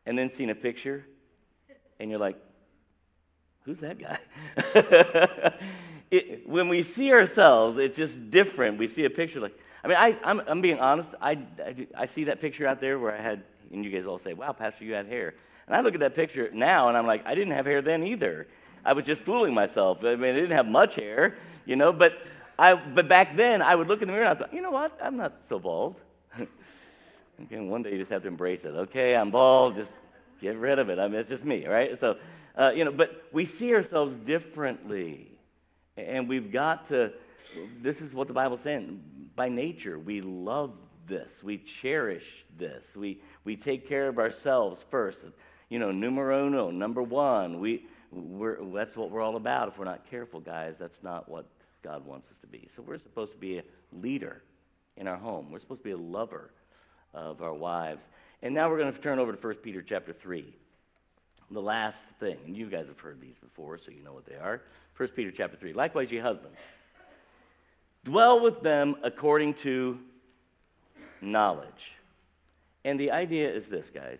[0.07, 1.05] And then seen a picture,
[1.99, 2.37] and you're like,
[3.65, 4.19] who's that guy?
[6.11, 8.79] it, when we see ourselves, it's just different.
[8.79, 11.11] We see a picture like, I mean, I, I'm, I'm being honest.
[11.21, 11.33] I,
[11.65, 14.33] I, I see that picture out there where I had, and you guys all say,
[14.33, 15.35] wow, Pastor, you had hair.
[15.67, 18.03] And I look at that picture now, and I'm like, I didn't have hair then
[18.03, 18.47] either.
[18.85, 19.99] I was just fooling myself.
[20.03, 22.13] I mean, I didn't have much hair, you know, but,
[22.59, 24.71] I, but back then, I would look in the mirror and I thought, you know
[24.71, 24.97] what?
[25.03, 25.97] I'm not so bald.
[26.39, 28.69] okay, one day you just have to embrace it.
[28.69, 29.77] Okay, I'm bald.
[29.77, 29.91] Just
[30.41, 30.99] get rid of it.
[30.99, 31.99] I mean, it's just me, right?
[32.01, 32.17] So,
[32.59, 35.31] uh, you know, but we see ourselves differently.
[35.97, 37.13] And we've got to,
[37.83, 39.01] this is what the Bible's saying.
[39.37, 40.73] By nature, we love
[41.09, 41.31] this.
[41.43, 42.25] We cherish
[42.59, 42.83] this.
[42.95, 45.19] We, we take care of ourselves first.
[45.71, 47.59] You know, numero uno, number one.
[47.59, 49.69] We, we're, that's what we're all about.
[49.69, 51.47] If we're not careful, guys, that's not what
[51.85, 52.69] God wants us to be.
[52.75, 53.63] So we're supposed to be a
[53.93, 54.43] leader
[54.97, 55.51] in our home.
[55.53, 56.51] We're supposed to be a lover
[57.13, 58.03] of our wives.
[58.43, 60.53] And now we're going to turn over to 1 Peter chapter 3.
[61.51, 64.35] The last thing, and you guys have heard these before, so you know what they
[64.35, 64.63] are.
[64.97, 65.75] 1 Peter chapter 3.
[65.75, 66.57] Likewise, ye husbands,
[68.05, 69.99] dwell with them according to
[71.21, 71.69] knowledge.
[72.85, 74.19] And the idea is this, guys,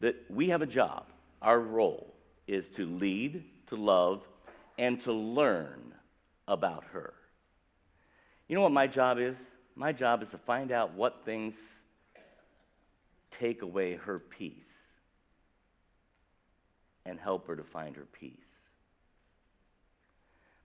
[0.00, 1.06] that we have a job.
[1.42, 2.14] Our role
[2.46, 4.22] is to lead, to love,
[4.78, 5.94] and to learn
[6.48, 7.12] about her.
[8.48, 9.34] You know what my job is?
[9.74, 11.54] My job is to find out what things
[13.38, 14.52] take away her peace
[17.04, 18.32] and help her to find her peace.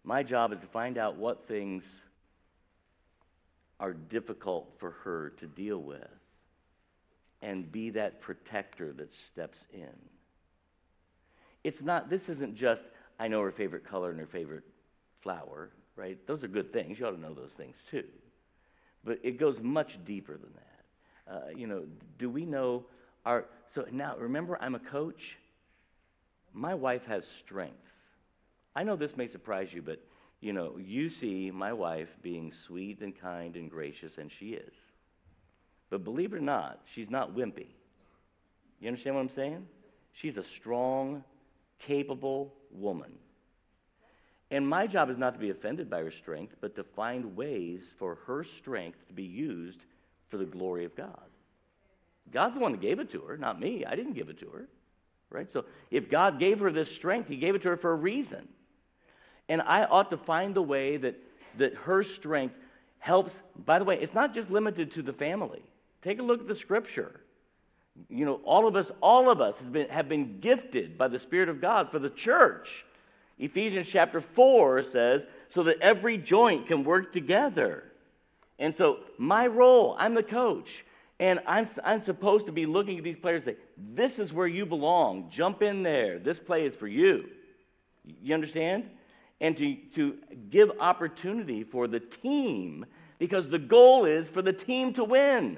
[0.04, 1.84] My job is to find out what things
[3.80, 6.08] are difficult for her to deal with
[7.42, 9.90] and be that protector that steps in.
[11.64, 12.82] It's not, this isn't just,
[13.20, 14.64] I know her favorite color and her favorite
[15.22, 16.18] flower, right?
[16.28, 17.00] Those are good things.
[17.00, 18.04] You ought to know those things too.
[19.04, 21.34] But it goes much deeper than that.
[21.34, 21.84] Uh, you know,
[22.20, 22.86] do we know
[23.26, 25.38] our, so now remember, I'm a coach.
[26.54, 27.78] My wife has strengths.
[28.76, 30.00] I know this may surprise you, but
[30.40, 34.74] you know, you see my wife being sweet and kind and gracious, and she is.
[35.90, 37.68] But believe it or not, she's not wimpy.
[38.80, 39.68] You understand what I'm saying?
[40.14, 41.24] She's a strong,
[41.80, 43.12] capable woman.
[44.52, 47.82] And my job is not to be offended by her strength, but to find ways
[47.98, 49.80] for her strength to be used
[50.30, 51.22] for the glory of God.
[52.32, 53.86] God's the one that gave it to her, not me.
[53.86, 54.68] I didn't give it to her.
[55.30, 55.48] Right?
[55.54, 58.48] So if God gave her this strength, He gave it to her for a reason.
[59.48, 61.16] And I ought to find the way that,
[61.58, 62.56] that her strength
[63.00, 63.32] helps.
[63.66, 65.62] By the way, it's not just limited to the family.
[66.02, 67.22] Take a look at the scripture.
[68.10, 71.20] You know, all of us, all of us have been, have been gifted by the
[71.20, 72.68] Spirit of God for the church.
[73.42, 77.84] Ephesians chapter 4 says, so that every joint can work together.
[78.60, 80.86] And so, my role, I'm the coach.
[81.20, 83.62] And I'm, I'm supposed to be looking at these players and say,
[83.96, 85.32] this is where you belong.
[85.32, 86.20] Jump in there.
[86.20, 87.26] This play is for you.
[88.22, 88.86] You understand?
[89.40, 90.18] And to, to
[90.52, 92.86] give opportunity for the team
[93.18, 95.58] because the goal is for the team to win.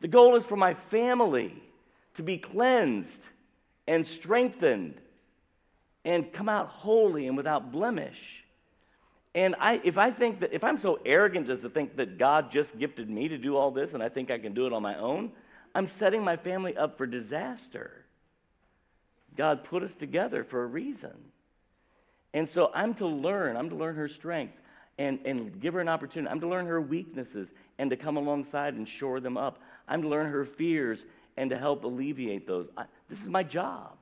[0.00, 1.54] The goal is for my family
[2.16, 3.20] to be cleansed
[3.86, 4.94] and strengthened
[6.04, 8.18] and come out holy and without blemish.
[9.34, 12.52] And I, if I think that, if I'm so arrogant as to think that God
[12.52, 14.82] just gifted me to do all this and I think I can do it on
[14.82, 15.32] my own,
[15.74, 18.04] I'm setting my family up for disaster.
[19.36, 21.14] God put us together for a reason.
[22.32, 24.54] And so I'm to learn, I'm to learn her strength
[24.98, 26.30] and, and give her an opportunity.
[26.30, 27.48] I'm to learn her weaknesses
[27.78, 29.58] and to come alongside and shore them up.
[29.88, 31.00] I'm to learn her fears
[31.36, 32.68] and to help alleviate those.
[32.76, 33.96] I, this is my job.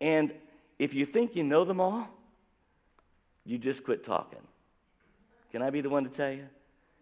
[0.00, 0.32] And
[0.80, 2.08] if you think you know them all,
[3.44, 4.40] you just quit talking.
[5.52, 6.46] Can I be the one to tell you?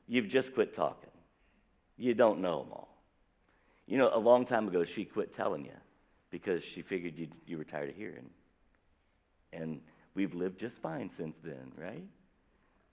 [0.08, 1.12] You've just quit talking.
[1.96, 2.88] You don't know them all.
[3.86, 5.76] You know, a long time ago, she quit telling you
[6.32, 8.28] because she figured you you were tired of hearing.
[9.52, 9.80] And
[10.16, 12.04] we've lived just fine since then, right?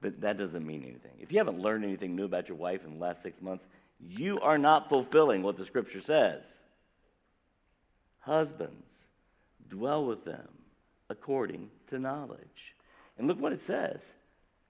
[0.01, 1.17] But that doesn't mean anything.
[1.19, 3.65] If you haven't learned anything new about your wife in the last six months,
[3.99, 6.43] you are not fulfilling what the scripture says.
[8.19, 8.85] Husbands,
[9.67, 10.47] dwell with them
[11.09, 12.39] according to knowledge.
[13.17, 13.99] And look what it says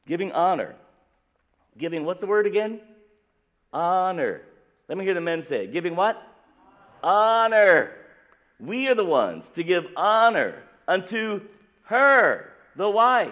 [0.07, 0.75] giving honor.
[1.77, 2.79] Giving, what's the word again?
[3.73, 4.41] Honor.
[4.87, 5.73] Let me hear the men say it.
[5.73, 6.21] Giving what?
[7.03, 7.91] Honor.
[8.59, 11.41] We are the ones to give honor unto
[11.83, 13.29] her, the wife.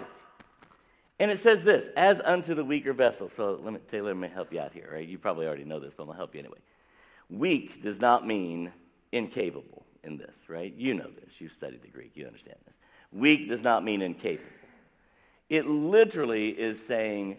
[1.20, 3.32] And it says this, as unto the weaker vessel.
[3.38, 5.08] So let me, Taylor, let me help you out here, right?
[5.08, 6.58] You probably already know this, but I'm going to help you anyway.
[7.30, 8.74] Weak does not mean
[9.12, 10.74] incapable in this, right?
[10.76, 11.30] You know this.
[11.40, 12.12] You've studied the Greek.
[12.16, 12.74] You understand this.
[13.14, 14.50] Weak does not mean incapable.
[15.50, 17.38] It literally is saying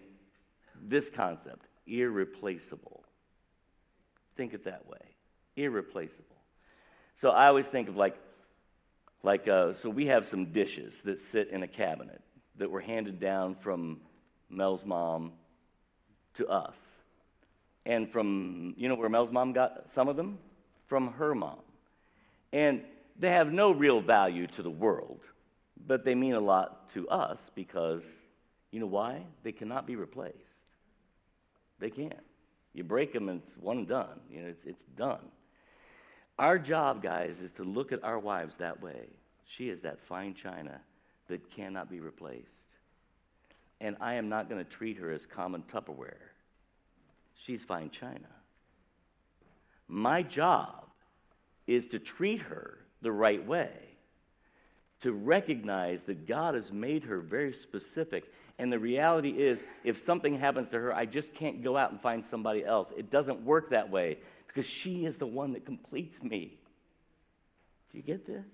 [0.81, 3.03] this concept irreplaceable.
[4.37, 4.99] Think it that way
[5.55, 6.23] irreplaceable.
[7.21, 8.15] So I always think of like,
[9.23, 12.21] like uh, so we have some dishes that sit in a cabinet
[12.57, 13.99] that were handed down from
[14.49, 15.31] Mel's mom
[16.37, 16.73] to us.
[17.85, 20.39] And from, you know where Mel's mom got some of them?
[20.87, 21.59] From her mom.
[22.51, 22.81] And
[23.19, 25.19] they have no real value to the world,
[25.87, 28.03] but they mean a lot to us because,
[28.71, 29.23] you know why?
[29.43, 30.37] They cannot be replaced.
[31.79, 32.13] They can't.
[32.73, 34.19] You break them and it's one and done.
[34.29, 35.19] You know, it's, it's done.
[36.37, 39.07] Our job, guys, is to look at our wives that way.
[39.57, 40.81] She is that fine china
[41.29, 42.47] that cannot be replaced.
[43.79, 46.31] And I am not going to treat her as common Tupperware.
[47.45, 48.27] She's fine china.
[49.87, 50.85] My job
[51.67, 53.71] is to treat her the right way,
[55.01, 58.25] to recognize that God has made her very specific.
[58.57, 62.01] And the reality is, if something happens to her, I just can't go out and
[62.01, 62.87] find somebody else.
[62.97, 64.17] It doesn't work that way
[64.47, 66.57] because she is the one that completes me.
[67.91, 68.45] Do you get this?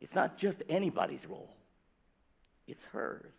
[0.00, 1.50] It's not just anybody's role,
[2.66, 3.32] it's hers.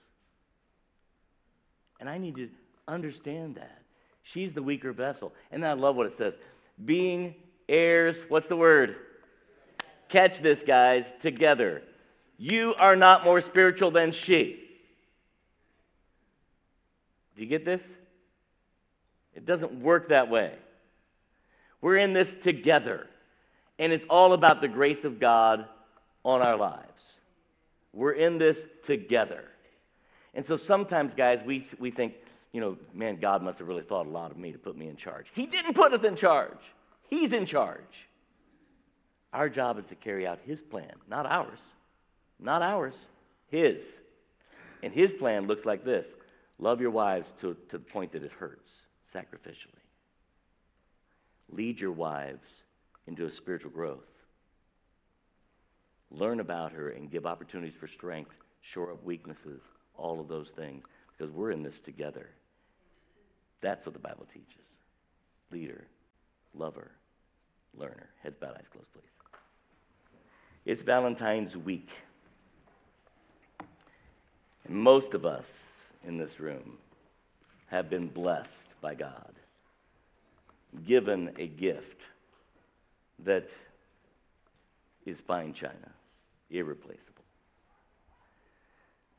[1.99, 2.49] And I need to
[2.87, 3.81] understand that.
[4.33, 5.31] She's the weaker vessel.
[5.51, 6.33] And I love what it says
[6.83, 7.35] being
[7.69, 8.95] heirs, what's the word?
[10.09, 11.81] Catch this, guys, together.
[12.37, 14.61] You are not more spiritual than she.
[17.35, 17.81] Do you get this?
[19.33, 20.53] It doesn't work that way.
[21.81, 23.07] We're in this together.
[23.77, 25.65] And it's all about the grace of God
[26.23, 26.85] on our lives.
[27.93, 29.43] We're in this together.
[30.33, 32.13] And so sometimes, guys, we, we think,
[32.51, 34.87] you know, man, God must have really thought a lot of me to put me
[34.87, 35.27] in charge.
[35.33, 36.59] He didn't put us in charge,
[37.09, 37.81] He's in charge.
[39.35, 41.59] Our job is to carry out His plan, not ours.
[42.39, 42.95] Not ours,
[43.51, 43.81] His.
[44.81, 46.05] And His plan looks like this
[46.57, 48.69] love your wives to, to the point that it hurts,
[49.13, 49.83] sacrificially.
[51.51, 52.47] Lead your wives
[53.07, 54.07] into a spiritual growth.
[56.11, 58.31] Learn about her and give opportunities for strength,
[58.61, 59.59] shore up weaknesses,
[59.97, 62.29] all of those things, because we're in this together.
[63.59, 64.63] That's what the Bible teaches.
[65.51, 65.87] Leader,
[66.53, 66.91] lover,
[67.77, 68.07] learner.
[68.23, 69.14] Heads bowed, eyes closed, please.
[70.65, 71.89] It's Valentine's week.
[74.67, 75.45] And most of us
[76.07, 76.79] in this room
[77.67, 78.49] have been blessed
[78.81, 79.33] by God,
[80.87, 82.01] given a gift
[83.25, 83.47] that
[85.05, 85.91] is fine china,
[86.49, 87.03] irreplaceable.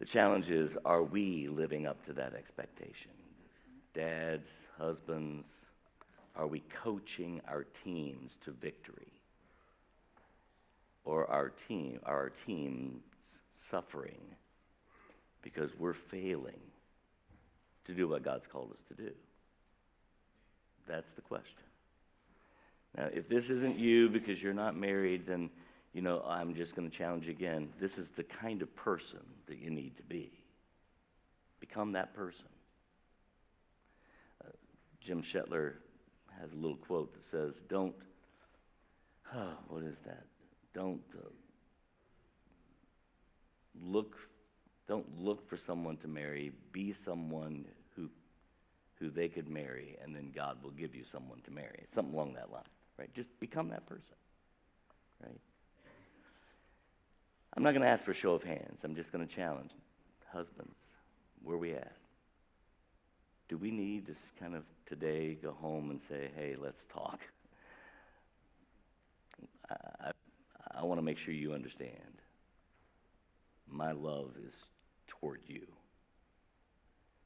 [0.01, 3.13] The challenge is are we living up to that expectation?
[3.95, 5.47] Dads, husbands,
[6.35, 9.16] are we coaching our teams to victory?
[11.07, 13.01] Or our team, our teams
[13.71, 14.21] suffering
[15.41, 16.61] because we're failing
[17.87, 19.11] to do what God's called us to do?
[20.89, 21.63] That's the question.
[22.97, 25.51] Now, if this isn't you because you're not married, then,
[25.93, 27.69] you know, I'm just going to challenge you again.
[27.81, 30.33] This is the kind of person that you need to be.
[31.61, 32.47] Become that person.
[34.45, 34.51] Uh,
[35.01, 35.75] Jim Schettler
[36.41, 37.95] has a little quote that says, Don't,
[39.33, 40.25] oh, what is that?
[40.77, 41.29] Don't uh,
[43.83, 44.15] look,
[44.87, 46.53] don't look for someone to marry.
[46.71, 47.65] Be someone
[47.97, 48.11] who,
[49.01, 51.87] who they could marry, and then God will give you someone to marry.
[51.95, 52.63] Something along that line,
[52.99, 53.09] right?
[53.15, 54.03] Just become that person,
[55.25, 55.41] right?
[57.57, 58.77] I'm not going to ask for a show of hands.
[58.85, 59.71] I'm just going to challenge
[60.31, 60.75] husbands.
[61.43, 61.97] Where are we at?
[63.49, 67.21] Do we need to kind of today go home and say, hey, let's talk?
[69.71, 70.11] I,
[70.71, 71.93] I want to make sure you understand.
[73.71, 74.55] My love is
[75.09, 75.67] toward you.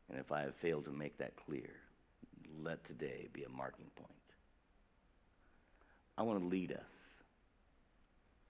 [0.09, 1.71] And if I have failed to make that clear,
[2.63, 4.09] let today be a marking point.
[6.19, 6.79] I want to lead us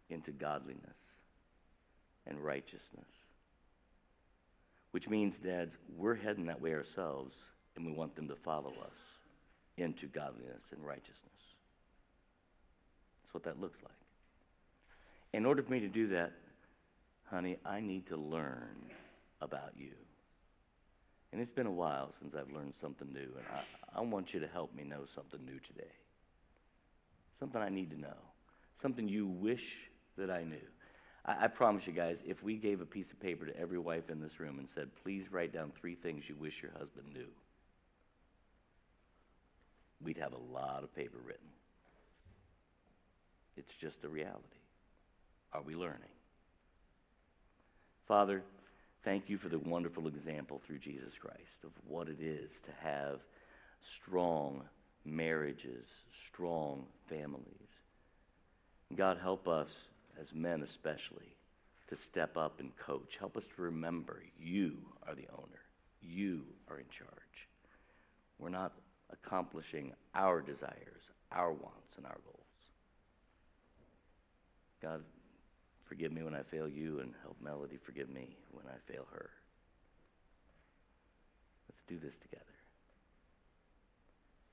[0.09, 0.97] into godliness
[2.27, 2.81] and righteousness.
[4.91, 7.35] Which means, dads, we're heading that way ourselves,
[7.77, 8.97] and we want them to follow us
[9.77, 11.17] into godliness and righteousness.
[13.23, 14.00] That's what that looks like.
[15.33, 16.33] In order for me to do that,
[17.31, 18.91] honey, I need to learn
[19.41, 19.93] about you.
[21.33, 24.41] And it's been a while since I've learned something new, and I, I want you
[24.41, 25.93] to help me know something new today.
[27.39, 28.17] Something I need to know.
[28.83, 29.63] Something you wish
[30.19, 30.57] that I knew.
[31.25, 34.11] I, I promise you guys, if we gave a piece of paper to every wife
[34.11, 37.29] in this room and said, please write down three things you wish your husband knew,
[40.03, 41.47] we'd have a lot of paper written.
[43.57, 44.60] It's just a reality.
[45.53, 46.01] Are we learning?
[48.07, 48.43] Father,
[49.05, 53.21] thank you for the wonderful example through Jesus Christ of what it is to have
[54.03, 54.63] strong
[55.05, 55.87] marriages,
[56.33, 57.45] strong families.
[58.97, 59.69] God, help us
[60.21, 61.35] as men especially
[61.89, 63.17] to step up and coach.
[63.19, 64.73] Help us to remember you
[65.07, 65.63] are the owner.
[66.03, 67.11] You are in charge.
[68.39, 68.73] We're not
[69.13, 71.03] accomplishing our desires,
[71.33, 72.37] our wants, and our goals.
[74.83, 75.03] God,
[75.91, 79.29] forgive me when I fail you, and help Melody forgive me when I fail her.
[81.69, 82.45] Let's do this together.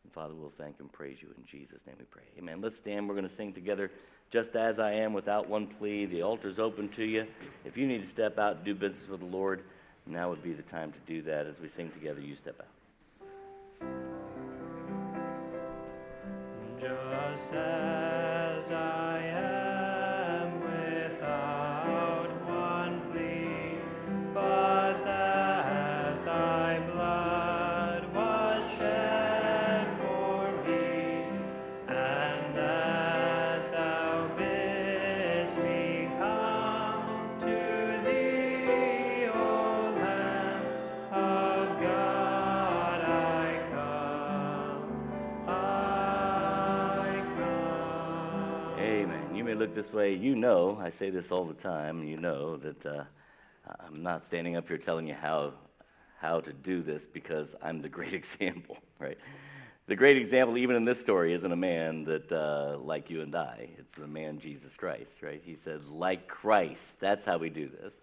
[0.04, 2.24] And Father, we'll thank and praise you in Jesus' name we pray.
[2.40, 2.60] Amen.
[2.60, 3.08] Let's stand.
[3.08, 3.92] We're going to sing together,
[4.32, 6.08] Just As I Am, without one plea.
[6.08, 7.28] The altar's open to you.
[7.66, 9.62] If you need to step out and do business with the Lord,
[10.08, 11.46] now would be the time to do that.
[11.46, 12.66] As we sing together, you step out.
[16.80, 17.87] Just as
[49.38, 50.16] You may look this way.
[50.16, 53.04] You know, I say this all the time, you know that uh,
[53.86, 55.54] I'm not standing up here telling you how,
[56.20, 59.20] how to do this because I'm the great example, right?
[59.86, 63.36] The great example, even in this story, isn't a man that, uh, like you and
[63.36, 63.70] I.
[63.78, 65.40] It's the man Jesus Christ, right?
[65.46, 66.82] He said, like Christ.
[67.00, 67.94] That's how we do this.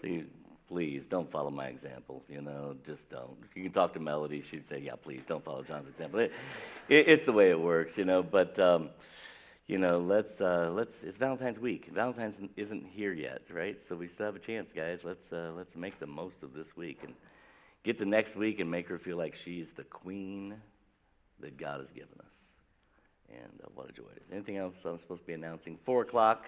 [0.00, 0.26] So you,
[0.66, 2.24] please don't follow my example.
[2.28, 3.36] You know, just don't.
[3.54, 4.42] You can talk to Melody.
[4.50, 6.18] She'd say, yeah, please don't follow John's example.
[6.18, 6.32] It,
[6.88, 8.24] it, it's the way it works, you know.
[8.24, 8.90] But um,
[9.70, 10.90] you know, let's uh, let's.
[11.00, 11.90] It's Valentine's week.
[11.94, 13.78] Valentine's isn't here yet, right?
[13.88, 14.98] So we still have a chance, guys.
[15.04, 17.14] Let's uh, let's make the most of this week and
[17.84, 20.56] get to next week and make her feel like she's the queen
[21.38, 22.32] that God has given us.
[23.28, 24.10] And uh, what a joy.
[24.32, 25.78] Anything else I'm supposed to be announcing?
[25.86, 26.46] Four o'clock.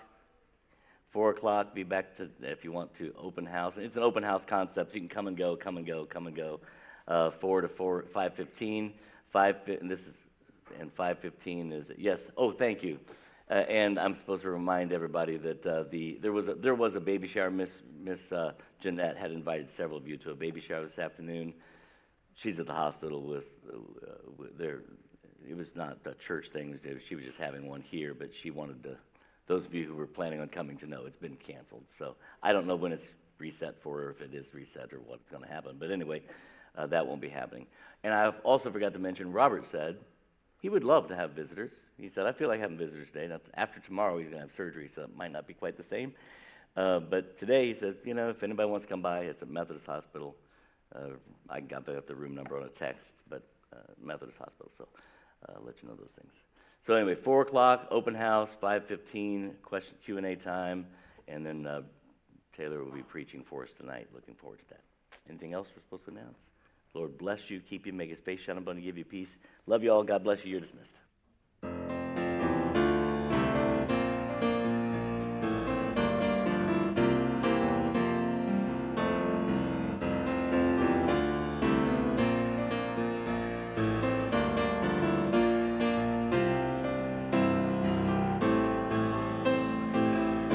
[1.12, 1.76] Four o'clock.
[1.76, 3.74] Be back to if you want to open house.
[3.76, 4.96] It's an open house concept.
[4.96, 6.58] You can come and go, come and go, come and go.
[7.06, 8.94] Uh, four to four, five fifteen.
[9.32, 9.58] Five.
[9.68, 10.14] And this is
[10.78, 12.98] and 515 is yes oh thank you.
[13.50, 16.94] Uh, and i'm supposed to remind everybody that uh, the there was a there was
[16.94, 17.50] a baby shower.
[17.50, 17.70] Miss
[18.00, 21.52] miss uh, jeanette had invited several of you to a baby shower this afternoon.
[22.34, 23.76] She's at the hospital with, uh,
[24.38, 24.80] with their
[25.46, 26.78] it was not a church thing.
[27.08, 28.96] She was just having one here but she wanted to
[29.48, 31.84] those of you who were planning on coming to know it's been canceled.
[31.98, 33.06] So i don't know when it's
[33.38, 35.76] reset for her if it is reset or what's going to happen.
[35.78, 36.22] But anyway
[36.78, 37.66] uh, that won't be happening.
[38.04, 39.96] And i also forgot to mention robert said
[40.62, 41.72] he would love to have visitors.
[41.98, 43.26] He said, I feel like having visitors today.
[43.26, 45.84] Now, after tomorrow, he's going to have surgery, so it might not be quite the
[45.90, 46.14] same.
[46.76, 49.50] Uh, but today, he says, you know, if anybody wants to come by, it's at
[49.50, 50.36] Methodist Hospital.
[50.94, 51.16] Uh,
[51.50, 54.86] I got the, the room number on a text, but uh, Methodist Hospital, so
[55.48, 56.32] uh, I'll let you know those things.
[56.86, 60.86] So anyway, 4 o'clock, open house, 5.15, question Q&A time,
[61.26, 61.80] and then uh,
[62.56, 64.06] Taylor will be preaching for us tonight.
[64.14, 64.80] Looking forward to that.
[65.28, 66.38] Anything else we're supposed to announce?
[66.94, 69.28] Lord bless you, keep you, make his face shine upon you, give you peace.
[69.66, 70.02] Love you all.
[70.02, 70.52] God bless you.
[70.52, 70.88] You're dismissed.